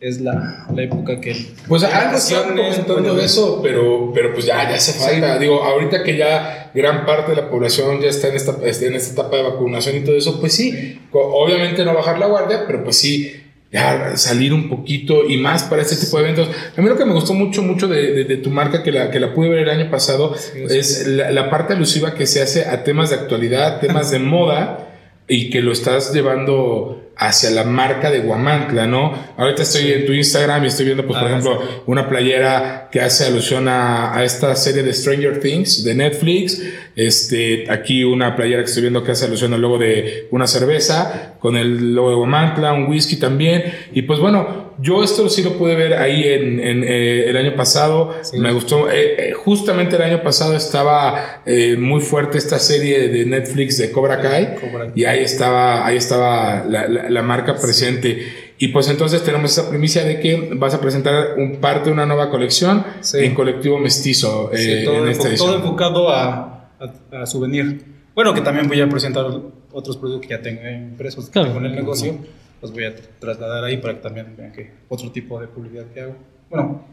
[0.00, 1.34] es la, la, época que...
[1.66, 5.38] Pues algo están comentando de eso, pero, pero pues ya, ya se falta.
[5.38, 9.12] Digo, ahorita que ya gran parte de la población ya está en esta, en esta
[9.12, 12.98] etapa de vacunación y todo eso, pues sí, obviamente no bajar la guardia, pero pues
[12.98, 13.42] sí,
[13.72, 16.50] ya salir un poquito y más para este tipo de eventos.
[16.76, 19.18] A mí lo que me gustó mucho, mucho de, de, tu marca, que la, que
[19.18, 22.84] la pude ver el año pasado, es la, la parte alusiva que se hace a
[22.84, 24.82] temas de actualidad, temas de moda,
[25.28, 29.12] y que lo estás llevando hacia la marca de Guamantla, ¿no?
[29.38, 33.00] Ahorita estoy en tu Instagram y estoy viendo, pues, por ah, ejemplo, una playera que
[33.00, 36.62] hace alusión a, esta serie de Stranger Things de Netflix.
[36.94, 41.36] Este, aquí una playera que estoy viendo que hace alusión al logo de una cerveza,
[41.38, 43.64] con el logo de Guamantla, un whisky también.
[43.92, 48.14] Y pues bueno, yo esto sí lo pude ver ahí en, eh, el año pasado.
[48.34, 48.90] Me gustó.
[48.90, 51.42] Eh, eh, justamente el año pasado estaba
[51.78, 54.56] muy fuerte esta serie de Netflix de Cobra Kai.
[54.94, 58.54] Y ahí estaba, ahí estaba la la, marca presente.
[58.58, 62.06] Y pues entonces tenemos esa primicia de que vas a presentar un parte de una
[62.06, 64.50] nueva colección en colectivo mestizo.
[64.52, 66.70] Eh, todo, todo enfocado a,
[67.12, 67.84] a, souvenir.
[68.14, 69.26] Bueno, que también voy a presentar
[69.72, 71.52] otros productos que ya tengo impresos claro.
[71.52, 72.18] con el negocio.
[72.62, 76.00] Los voy a trasladar ahí para que también vean que otro tipo de publicidad que
[76.00, 76.16] hago.
[76.50, 76.84] Bueno,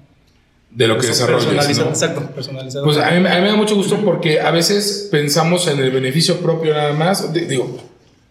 [0.76, 1.80] de lo que desarrollas.
[1.80, 2.86] Exacto, personalizado.
[2.86, 5.92] Pues a mí, a mí, me da mucho gusto porque a veces pensamos en el
[5.92, 7.32] beneficio propio nada más.
[7.32, 7.78] Digo,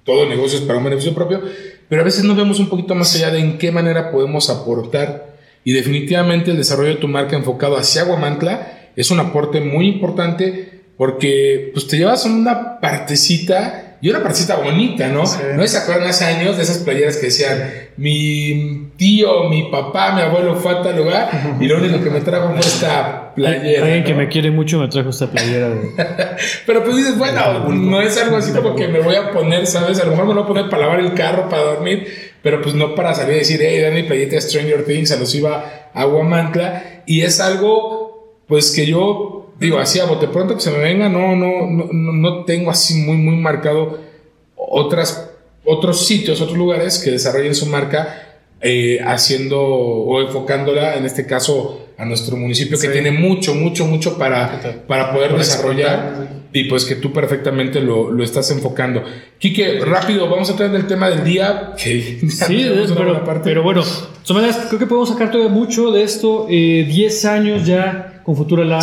[0.05, 1.41] todo negocio es para un beneficio propio,
[1.89, 5.33] pero a veces no vemos un poquito más allá de en qué manera podemos aportar.
[5.65, 10.83] Y definitivamente el desarrollo de tu marca enfocado hacia Guamantla es un aporte muy importante
[10.97, 15.23] porque pues, te llevas una partecita y una partecita bonita, ¿no?
[15.55, 20.23] ¿No se acuerdan hace años de esas playeras que decían, mi tío, mi papá, mi
[20.23, 21.31] abuelo fue a tal lugar
[21.61, 23.85] y lo único que me trajo fue esta playera?
[23.85, 25.71] Alguien que me quiere mucho me trajo esta playera.
[26.67, 30.01] Pero pues dices, bueno, no es algo así como que me voy a poner, ¿sabes?
[30.01, 32.75] A lo mejor me voy a poner para lavar el carro, para dormir, pero pues
[32.75, 37.03] no para salir a decir, hey, Dani, playeta de Stranger Things, iba a Guamantla.
[37.07, 41.09] Y es algo, pues que yo digo, así a bote pronto que se me venga,
[41.09, 43.99] no, no, no, no tengo así muy, muy marcado
[44.57, 45.31] otras,
[45.65, 51.89] otros sitios, otros lugares que desarrollen su marca eh, haciendo o enfocándola, en este caso,
[51.99, 56.97] a nuestro municipio, que tiene mucho, mucho, mucho para, para poder desarrollar y pues que
[56.97, 59.03] tú perfectamente lo, lo, estás enfocando.
[59.39, 61.73] Quique, rápido, vamos a entrar en el tema del día.
[61.77, 62.21] sí,
[62.97, 63.83] pero, pero, bueno,
[64.27, 66.47] creo que podemos sacar todavía mucho de esto.
[66.49, 68.83] 10 eh, años ya con Futura Lab.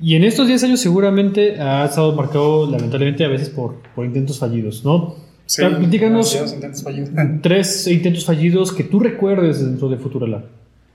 [0.00, 4.38] Y en estos 10 años seguramente ha estado marcado lamentablemente a veces por, por intentos
[4.38, 5.16] fallidos, ¿no?
[5.46, 7.10] Sí, díganos intentos fallidos.
[7.42, 10.44] tres intentos fallidos que tú recuerdes dentro de Futura Lab.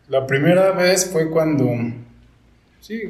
[0.07, 1.69] La primera vez fue cuando,
[2.79, 3.01] sí,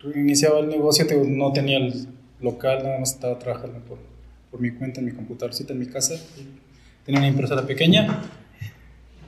[0.00, 2.06] cuando iniciaba el negocio, no tenía el
[2.40, 3.98] local, nada más estaba trabajando por,
[4.50, 6.14] por mi cuenta en mi computadorcita en mi casa.
[7.04, 8.22] Tenía una impresora pequeña.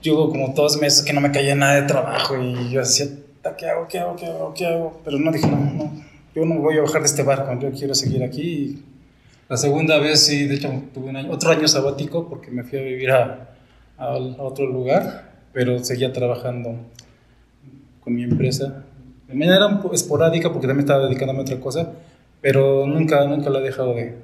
[0.01, 3.07] Yo como dos meses que no me caía nada de trabajo y yo hacía
[3.57, 3.89] ¿qué hago?
[3.89, 4.17] ¿Qué hago?
[4.17, 4.55] ¿Qué hago?
[4.55, 5.01] ¿Qué hago?
[5.05, 5.93] Pero no dije, no, no,
[6.35, 8.83] yo no voy a bajar de este barco, yo quiero seguir aquí.
[9.49, 12.79] La segunda vez sí, de hecho tuve un año, otro año sabático porque me fui
[12.79, 13.51] a vivir a,
[13.99, 16.77] a, otro lugar, pero seguía trabajando
[18.01, 18.85] con mi empresa.
[19.29, 21.93] De manera esporádica porque también estaba dedicándome a otra cosa,
[22.41, 24.15] pero nunca, nunca la he dejado de...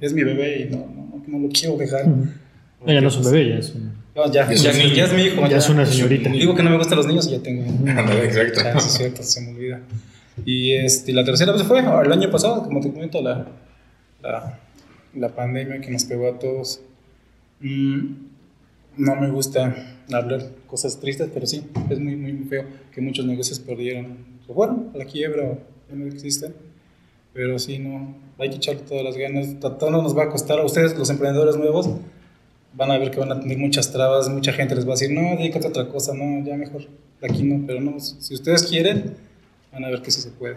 [0.00, 2.06] Es mi bebé y no, no, no lo quiero dejar.
[2.86, 4.01] Ella no es un bebé, ya es un...
[4.14, 5.46] No, ya, ya, ya, es mi hijo.
[5.46, 6.28] Ya, es una señorita.
[6.28, 7.62] Digo que no me gustan los niños y ya tengo.
[8.22, 8.60] Exacto.
[8.62, 9.80] Ya, es cierto, se me olvida.
[10.44, 13.46] Y este, la tercera vez fue el año pasado, como te comento, la,
[14.22, 14.58] la,
[15.14, 16.80] la pandemia que nos pegó a todos.
[17.60, 18.32] Mm,
[18.98, 19.74] no me gusta
[20.12, 24.18] hablar cosas tristes, pero sí, es muy, muy, feo que muchos negocios perdieron.
[24.48, 25.58] bueno, la quiebra
[25.88, 26.54] ya no existen.
[27.32, 29.58] Pero sí, no, hay que echarle todas las ganas.
[29.58, 31.88] Todo nos va a costar a ustedes, los emprendedores nuevos
[32.74, 35.10] van a ver que van a tener muchas trabas, mucha gente les va a decir,
[35.10, 36.86] no, dedícate a otra cosa, no, ya mejor,
[37.22, 39.14] aquí no, pero no, si ustedes quieren,
[39.72, 40.56] van a ver que sí se puede.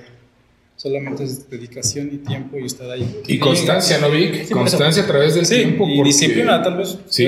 [0.77, 3.21] Solamente es dedicación y tiempo y estar ahí.
[3.27, 4.49] Y constancia, ¿no, Vic?
[4.49, 5.87] constancia a través del tiempo.
[5.87, 6.99] Y disciplina, tal vez.
[7.07, 7.27] Sí.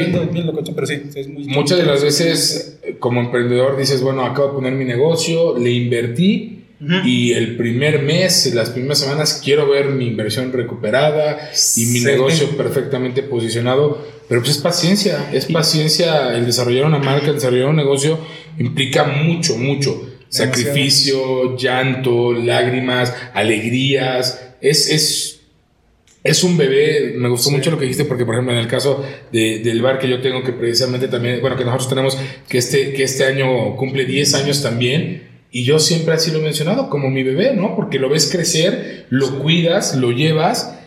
[0.76, 4.74] pero sí, es muy Muchas de las veces, como emprendedor, dices, bueno, acabo de poner
[4.74, 10.54] mi negocio, le invertí, y el primer mes, las primeras semanas, quiero ver mi inversión
[10.54, 14.06] recuperada y mi negocio perfectamente posicionado.
[14.30, 16.36] Pero pues es paciencia, es paciencia.
[16.36, 18.20] El desarrollar una marca, el desarrollar un negocio
[18.60, 20.08] implica mucho, mucho.
[20.30, 24.54] Sacrificio, llanto, lágrimas, alegrías.
[24.62, 25.34] Es, es
[26.24, 29.02] es un bebé, me gustó mucho lo que dijiste porque por ejemplo en el caso
[29.32, 32.18] de, del bar que yo tengo que precisamente también, bueno que nosotros tenemos
[32.50, 36.44] que este, que este año cumple 10 años también y yo siempre así lo he
[36.44, 37.76] mencionado como mi bebé, ¿no?
[37.76, 40.78] Porque lo ves crecer, lo cuidas, lo llevas,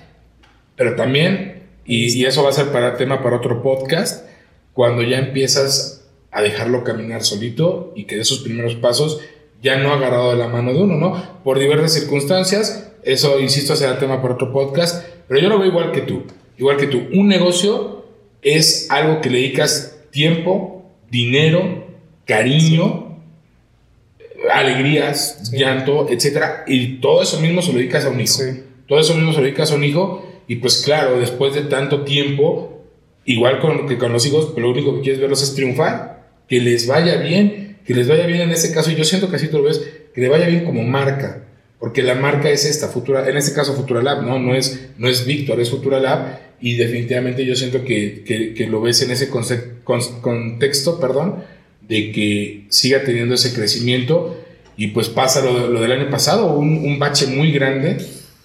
[0.77, 4.29] pero también, y, y eso va a ser para tema para otro podcast,
[4.73, 9.21] cuando ya empiezas a dejarlo caminar solito y que de esos primeros pasos
[9.61, 11.21] ya no agarrado de la mano de uno, ¿no?
[11.43, 15.91] Por diversas circunstancias, eso, insisto, será tema para otro podcast, pero yo lo veo igual
[15.91, 16.23] que tú,
[16.59, 17.09] igual que tú.
[17.12, 18.05] Un negocio
[18.41, 21.89] es algo que le dedicas tiempo, dinero,
[22.25, 23.09] cariño,
[24.53, 28.43] alegrías, llanto, etcétera, y todo eso mismo se lo dedicas a un hijo.
[28.86, 32.03] Todo eso mismo se lo dedicas a un hijo, y pues claro, después de tanto
[32.03, 32.82] tiempo,
[33.24, 36.86] igual con, que con los hijos, lo único que quieres verlos es triunfar, que les
[36.86, 39.59] vaya bien, que les vaya bien en ese caso, y yo siento que así tú
[39.59, 39.80] lo ves,
[40.14, 41.45] que le vaya bien como marca,
[41.78, 44.38] porque la marca es esta, Futura, en este caso Futura Lab, ¿no?
[44.38, 48.66] No es, no es Víctor, es Futura Lab, y definitivamente yo siento que, que, que
[48.66, 51.45] lo ves en ese contexto, perdón,
[51.91, 54.41] de que siga teniendo ese crecimiento,
[54.76, 57.99] y pues pasa lo, lo del año pasado, un, un bache muy grande,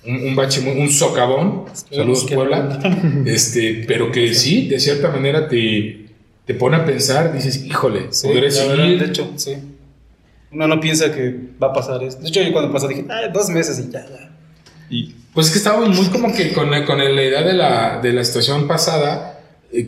[0.05, 2.79] un, un, bache, muy, un socavón, saludos Puebla,
[3.25, 6.07] este, pero que sí, de cierta manera te,
[6.45, 8.77] te pone a pensar, dices, híjole, Sí, podré seguir.
[8.77, 9.53] verdad, de hecho, sí.
[10.51, 12.21] Uno no piensa que va a pasar esto.
[12.23, 14.31] De hecho, yo cuando pasó dije, ah, dos meses y ya, ya.
[14.89, 18.11] Y Pues es que estábamos muy como que con, con la idea de la, de
[18.13, 19.34] la situación pasada,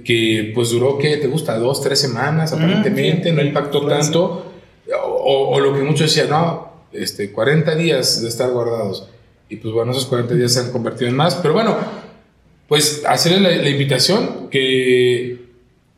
[0.04, 1.58] que pues duró, ¿qué te gusta?
[1.58, 3.36] Dos, tres semanas aparentemente, sí.
[3.36, 4.52] no impactó tanto,
[5.04, 9.08] o, o lo que muchos decían, no, este, 40 días de estar guardados.
[9.50, 11.78] Y pues bueno, esos 40 días se han convertido en más, pero bueno,
[12.68, 15.48] pues hacerle la, la invitación que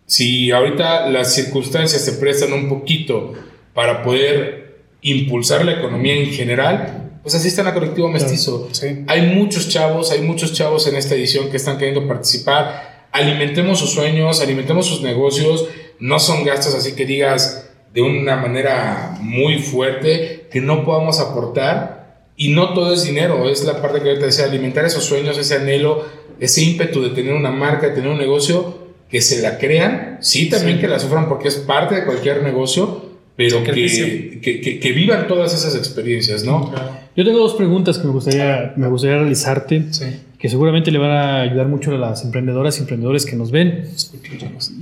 [0.05, 3.33] si ahorita las circunstancias se prestan un poquito
[3.73, 8.69] para poder impulsar la economía en general, pues asistan a Colectivo Mestizo.
[8.71, 9.03] sí.
[9.07, 12.98] Hay muchos chavos, hay muchos chavos en esta edición que están queriendo participar.
[13.11, 15.65] Alimentemos sus sueños, alimentemos sus negocios.
[15.99, 21.99] No son gastos así que digas de una manera muy fuerte que no podamos aportar.
[22.37, 25.55] Y no todo es dinero, es la parte que ahorita decía, alimentar esos sueños, ese
[25.55, 26.05] anhelo,
[26.39, 28.77] ese ímpetu de tener una marca, de tener un negocio,
[29.09, 30.81] que se la crean, sí, también Sí.
[30.81, 33.05] que la sufran porque es parte de cualquier negocio,
[33.35, 36.71] pero que, que- que vivan todas esas experiencias, ¿no?
[37.15, 40.05] Yo tengo dos preguntas que me gustaría, me gustaría realizarte, Sí.
[40.39, 43.83] Que seguramente le van a ayudar mucho a las emprendedoras y emprendedores que nos ven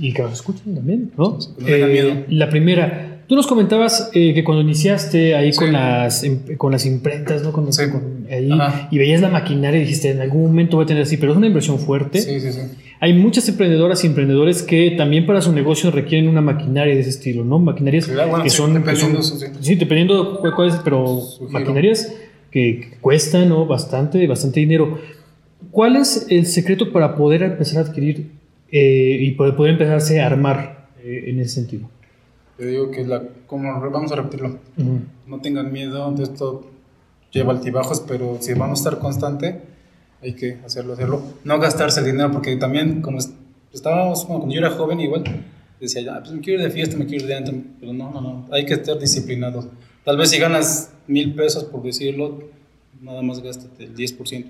[0.00, 1.40] y que nos escuchan también, ¿no?
[1.40, 2.10] Sí, que no tengan miedo.
[2.28, 5.58] La primera, tú nos comentabas eh, que cuando iniciaste ahí Sí.
[5.58, 7.50] con, las, im- con las imprentas, ¿no?
[7.52, 7.82] Con, Sí.
[7.90, 8.48] con- ahí,
[8.92, 11.38] y veías la maquinaria y dijiste, en algún momento voy a tener así, pero es
[11.38, 12.20] una inversión fuerte.
[12.20, 12.60] Sí, sí, sí.
[13.00, 17.10] Hay muchas emprendedoras y emprendedores que también para su negocio requieren una maquinaria de ese
[17.10, 17.58] estilo, ¿no?
[17.58, 18.72] Maquinarias Claro, bueno, que son...
[18.74, 19.74] que dependiendo, son- sí.
[19.74, 22.12] dependiendo de cu- cuál es, pero maquinarias
[22.52, 23.66] que, que cuestan ¿no?
[23.66, 24.98] bastante, bastante dinero.
[25.70, 28.30] ¿Cuál es el secreto para poder empezar a adquirir
[28.70, 31.88] eh, y poder, poder empezarse a armar eh, en ese sentido?
[32.56, 35.00] Te digo que la, como vamos a repetirlo, Ujú.
[35.26, 36.68] no tengan miedo, de esto
[37.30, 39.60] lleva altibajos, pero si vamos a estar constante,
[40.22, 41.22] hay que hacerlo, hacerlo.
[41.44, 43.32] No gastarse el dinero, porque también, como es-
[43.72, 45.22] estábamos, bueno, cuando yo era joven, igual,
[45.80, 48.10] decía, ya, pues me quiero ir de fiesta, me quiero ir de antro, pero no,
[48.10, 49.68] no, no, hay que estar disciplinados.
[50.04, 52.42] Tal vez si ganas mil pesos, por decirlo,
[53.00, 54.46] nada más gástate el 10%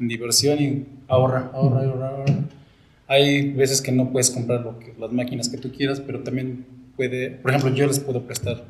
[0.00, 2.34] en, diversión y ahorra, ahorra, ahorra, ahorra.
[3.08, 6.66] Hay veces que no puedes comprar lo que, las máquinas que tú quieras, pero también
[6.96, 8.64] puede, por ejemplo, yo les puedo prestar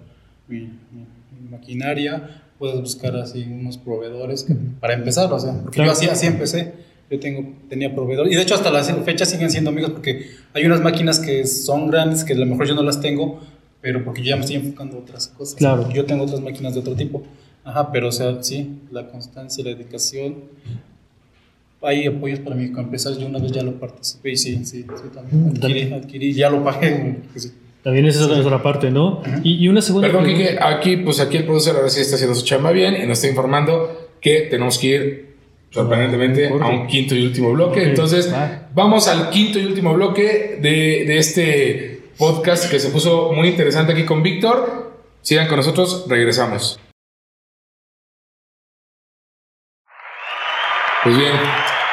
[0.48, 1.06] mi, mi-
[1.40, 5.90] mi maquinaria, puedes buscar así unos proveedores que- para empezar, o sea, porque Claro.
[5.90, 6.72] yo así, así empecé,
[7.10, 10.64] yo tengo, tenía proveedores, y de hecho hasta la fecha siguen siendo amigos porque hay
[10.66, 13.40] unas máquinas que son grandes, que a lo mejor yo no las tengo,
[13.80, 15.54] pero porque yo ya me estoy enfocando a otras cosas.
[15.54, 15.88] Claro.
[15.92, 17.22] Yo tengo otras máquinas de otro tipo.
[17.64, 20.34] Ajá, pero o sea, sí, la constancia, la dedicación.
[21.82, 25.44] Hay apoyos para empezar, yo una vez ya lo participé y sí, sí, sí, también
[25.44, 27.16] Mm, adquirí, adquirí, ya lo pagué.
[27.36, 27.52] sí.
[27.82, 29.22] También esa es parte, ¿no?
[29.44, 32.34] y, y una segunda Perdón, Kike, aquí, pues aquí el productor ahora sí está haciendo
[32.34, 35.26] su chamba bien y nos está informando que tenemos que ir
[35.70, 36.64] sorprendentemente Corte.
[36.64, 37.80] a un quinto y último bloque.
[37.82, 38.68] Ok, Entonces, va.
[38.74, 43.92] vamos al quinto y último bloque de, de este podcast que se puso muy interesante
[43.92, 44.94] aquí con Víctor.
[45.22, 46.80] Sigan con nosotros, regresamos.
[51.06, 51.32] Pues bien,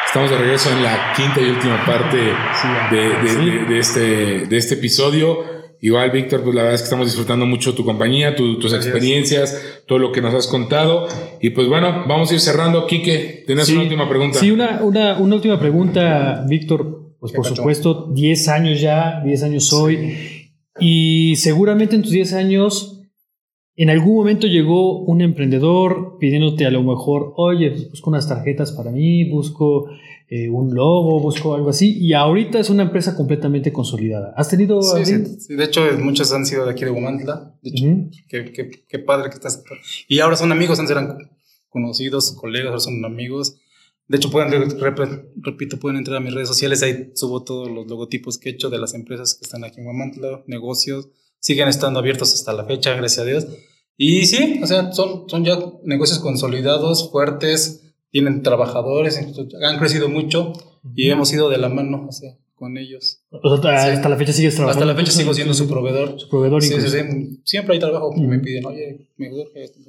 [0.07, 3.35] estamos de regreso en la quinta y última parte de, de- Sí.
[3.45, 3.99] de- de este,
[4.47, 5.37] de este episodio.
[5.81, 8.91] Igual, Víctor, pues la verdad es que estamos disfrutando mucho tu compañía, tu- tus Gracias.
[8.91, 11.07] experiencias, todo lo que nos has contado.
[11.41, 12.87] Y pues bueno, vamos a ir cerrando.
[12.87, 13.73] Quique, ¿tienes Sí.
[13.73, 14.39] una última pregunta?
[14.39, 17.13] Sí, una, una, una última pregunta, Víctor.
[17.19, 20.49] Pues ¿Qué por supuesto, 10 años ya, 10 años hoy.
[20.79, 23.02] Y seguramente en tus 10 años
[23.75, 28.91] en algún momento llegó un emprendedor pidiéndote a lo mejor, oye, busco unas tarjetas para
[28.91, 29.89] mí, busco
[30.29, 34.33] eh, un logo, busco algo así, y ahorita es una empresa completamente consolidada.
[34.37, 34.81] ¿Has tenido...
[34.81, 35.05] Sí,
[35.39, 37.85] sí, de hecho muchos han sido de aquí de Guamantla, de hecho,
[38.27, 39.63] qué, qué, qué, padre que estás.
[40.07, 41.17] Y ahora son amigos, antes eran
[41.69, 43.57] conocidos, colegas, ahora son amigos.
[44.07, 44.51] De hecho, pueden,
[45.37, 48.69] repito, pueden entrar a mis redes sociales, ahí subo todos los logotipos que he hecho
[48.69, 51.09] de las empresas que están aquí en Guamantla, negocios,
[51.43, 53.47] siguen estando abiertos hasta la fecha, gracias a Dios.
[53.97, 60.53] Y sí, o sea, son, son ya negocios consolidados, fuertes, tienen trabajadores, han crecido mucho
[60.95, 62.09] y hemos ido de la mano
[62.55, 63.23] con ellos.
[63.43, 64.85] hasta la fecha sigues trabajando.
[64.85, 66.17] Hasta la fecha sigo siendo su proveedor.
[66.17, 69.79] Su proveedor sí, sí, Siempre hay trabajo me piden, oye, me esto.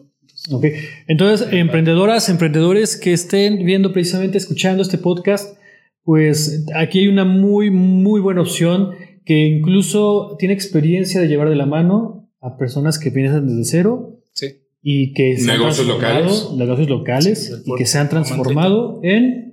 [0.50, 0.64] Ok,
[1.06, 5.56] entonces, emprendedoras, emprendedores que estén viendo precisamente, escuchando este podcast,
[6.02, 11.56] pues aquí hay una muy, muy buena opción que incluso tiene experiencia de llevar de
[11.56, 14.20] la mano a personas que piensan desde cero.
[14.32, 14.60] Sí.
[14.82, 16.48] Y que se negocios locales.
[16.56, 19.44] Negocios locales y que se han transformado en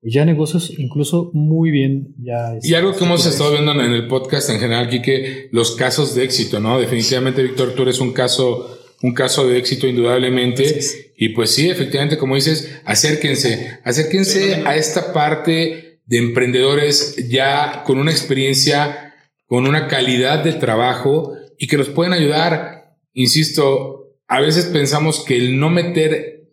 [0.00, 2.56] ya negocios incluso muy bien ya.
[2.62, 6.24] Y algo que hemos estado viendo en el podcast en general, que los casos de
[6.24, 6.80] éxito, ¿no?
[6.80, 10.80] Definitivamente, Víctor, tú eres un caso, un caso de éxito indudablemente.
[11.16, 17.98] Y pues sí, efectivamente, como dices, acérquense, acérquense a esta parte de emprendedores ya con
[17.98, 19.07] una experiencia
[19.48, 22.94] con una calidad de trabajo y que nos pueden ayudar.
[23.14, 26.44] Insisto, a veces pensamos que el no meter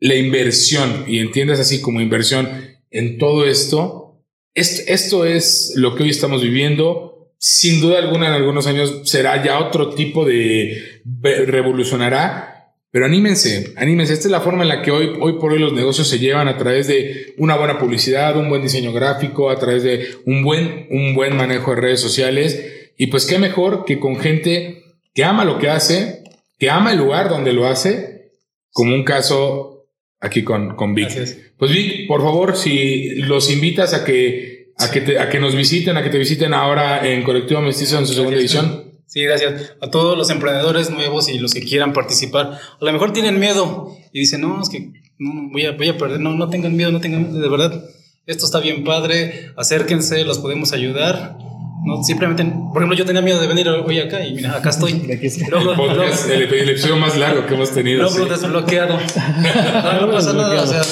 [0.00, 2.48] la inversión, y entiendas así como inversión
[2.90, 4.08] en todo esto,
[4.54, 7.30] esto, es lo que hoy estamos viviendo.
[7.38, 11.02] Sin duda alguna, en algunos años será ya otro tipo de
[11.46, 12.57] revolucionará
[12.90, 14.14] pero anímense, anímense.
[14.14, 16.48] Esta es la forma en la que hoy, hoy por hoy los negocios se llevan
[16.48, 20.86] a través de una buena publicidad, un buen diseño gráfico, a través de un buen,
[20.90, 22.92] un buen manejo de redes sociales.
[22.96, 26.24] Y pues qué mejor que con gente que ama lo que hace,
[26.58, 28.32] que ama el lugar donde lo hace,
[28.72, 29.86] como un caso
[30.20, 31.10] aquí con, con Vic.
[31.58, 35.96] Pues Vic, por favor, si los invitas a que, a que, a que nos visiten,
[35.96, 38.87] a que te visiten ahora en Colectivo Mestizo en su segunda edición.
[39.08, 39.72] Sí, gracias.
[39.80, 42.58] A todos los emprendedores nuevos y los que quieran participar.
[42.78, 45.96] A lo mejor tienen miedo y dicen, no, es que no, voy, a, voy a
[45.96, 46.20] perder.
[46.20, 47.40] No, no tengan miedo, no tengan miedo.
[47.40, 47.84] De verdad,
[48.26, 49.52] esto está bien padre.
[49.56, 51.38] Acérquense, los podemos ayudar.
[51.86, 54.92] No, simplemente, por ejemplo, yo tenía miedo de venir hoy acá y mira, acá estoy.
[54.92, 58.02] el, episodio más largo que hemos tenido.
[58.02, 58.98] Luego desbloqueado.
[60.00, 60.62] no, pasa nada.
[60.62, 60.82] O sea,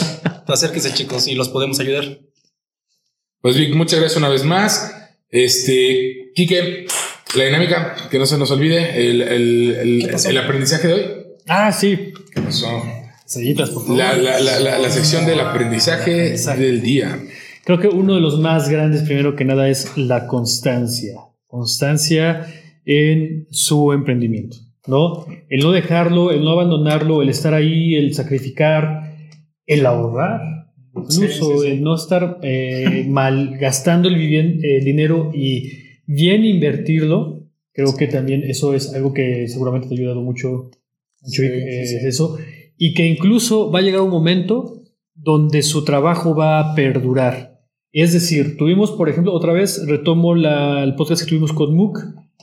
[0.46, 2.18] acérquense, chicos, y los podemos ayudar.
[3.42, 4.90] Pues Vic, muchas gracias una vez más.
[5.28, 6.86] Este, Quique,
[7.35, 11.03] la dinámica, que no se nos olvide, el, el, el, aprendizaje de hoy.
[11.49, 12.12] Ah, sí.
[12.33, 12.83] ¿Qué pasó?
[13.24, 13.99] Seguitas, por favor.
[13.99, 17.18] La, la, la, la sección del aprendizaje del día.
[17.64, 21.14] Creo que uno de los más grandes, primero que nada, es la constancia.
[21.47, 22.47] Constancia
[22.85, 25.27] en su emprendimiento, ¿no?
[25.49, 29.16] El no dejarlo, el no abandonarlo, el estar ahí, el sacrificar,
[29.66, 30.41] el ahorrar,
[30.95, 37.42] incluso el no estar eh, malgastando el, el dinero y bien invertirlo,
[37.72, 40.70] creo que también eso es algo que seguramente te ha ayudado mucho,
[41.38, 42.38] eh, es eso,
[42.76, 44.82] y que incluso va a llegar un momento
[45.14, 47.61] donde su trabajo va a perdurar.
[47.92, 52.00] Es decir, tuvimos, por ejemplo, otra vez retomo la, el podcast que tuvimos con Mook,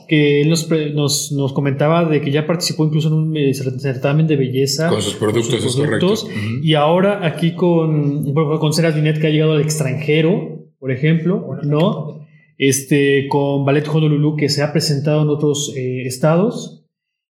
[0.08, 4.28] que él nos, nos, nos, comentaba de que ya participó incluso en un eh, certamen
[4.28, 4.90] de belleza.
[4.90, 6.14] Con sus productos, es correcto.
[6.62, 12.23] Y ahora aquí con, con Ceras Binet, que ha llegado al extranjero, por ejemplo, ¿no?
[12.58, 16.84] Este, con Ballet Honolulu que se ha presentado en otros eh, estados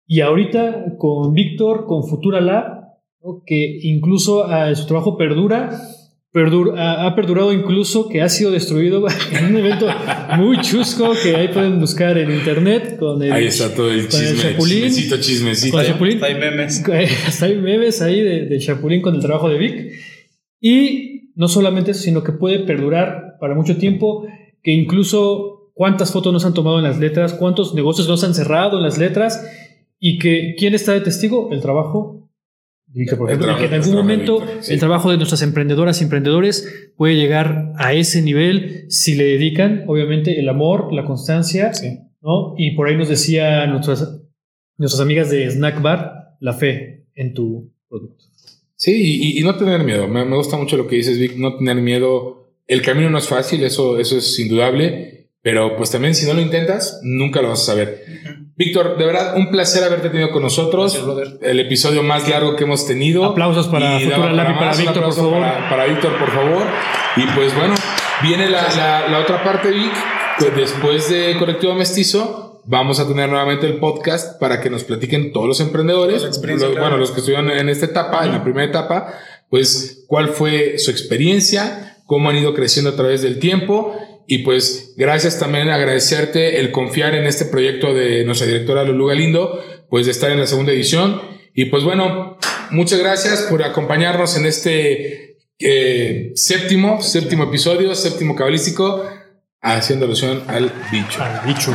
[0.05, 2.84] y ahorita con Víctor, con Futura Lab,
[3.45, 5.71] que incluso uh, su trabajo perdura,
[6.78, 9.88] ha perdurado incluso que ha sido destruido en un evento
[10.38, 14.38] muy chusco que ahí pueden buscar en internet con el, ahí está todo el, chisme,
[14.41, 15.78] Chapulín, chismecito, chismecito.
[15.78, 16.84] Con Chapulín, hay memes.
[17.28, 19.91] Hasta hay memes ahí de, de Chapulín con el trabajo de Vic.
[20.59, 24.26] Y no solamente eso, sino que puede perdurar para mucho tiempo
[24.64, 28.78] que incluso cuántas fotos nos han tomado en las letras, cuántos negocios nos han cerrado
[28.78, 29.45] en las letras
[29.99, 32.30] y que quién está de testigo, el trabajo.
[33.18, 37.74] por ejemplo, que en algún momento el trabajo de nuestras emprendedoras y emprendedores puede llegar
[37.78, 41.72] a ese nivel si le dedican, obviamente, el amor, la constancia,
[42.22, 42.53] ¿no?
[42.57, 44.22] Y por ahí nos decía nuestras,
[44.78, 48.24] nuestras amigas de Snack Bar, la fe en tu producto.
[48.76, 50.09] Sí, y, no tener miedo.
[50.09, 53.28] Me, me, gusta mucho lo que dices, Vic, no tener miedo el camino no es
[53.28, 57.61] fácil, eso, eso es indudable, pero pues también si no lo intentas, nunca lo vas
[57.61, 58.03] a saber.
[58.55, 61.01] Víctor, de verdad, un placer haberte tenido con nosotros.
[61.41, 63.26] el episodio más largo que hemos tenido.
[63.26, 65.41] Aplausos para Futura Lab y para Víctor, por favor.
[65.70, 66.64] Para, Víctor, por favor.
[67.16, 67.74] Y pues bueno,
[68.22, 69.91] viene la, la, otra parte, Vic,
[70.55, 75.47] después de Colectivo Mestizo, vamos a tener nuevamente el podcast para que nos platiquen todos
[75.47, 76.39] los emprendedores,
[76.80, 79.14] bueno, los que estuvieron en esta etapa, en la primera etapa,
[79.49, 83.95] pues cuál fue su experiencia, cómo han ido creciendo a través del tiempo
[84.28, 89.64] y pues gracias también agradecerte el confiar en este proyecto de nuestra directora Lulu Galindo,
[89.89, 91.22] pues de estar en la segunda edición.
[91.54, 92.38] Y pues bueno,
[92.72, 99.06] muchas gracias por acompañarnos en este eh, séptimo, séptimo episodio, séptimo cabalístico,
[99.62, 101.22] haciendo alusión al bicho.
[101.22, 101.72] Al bicho.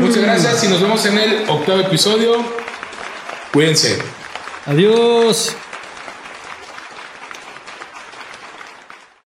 [0.00, 2.44] Muchas gracias y nos vemos en el octavo episodio.
[3.52, 3.98] Cuídense.
[4.66, 5.56] Adiós.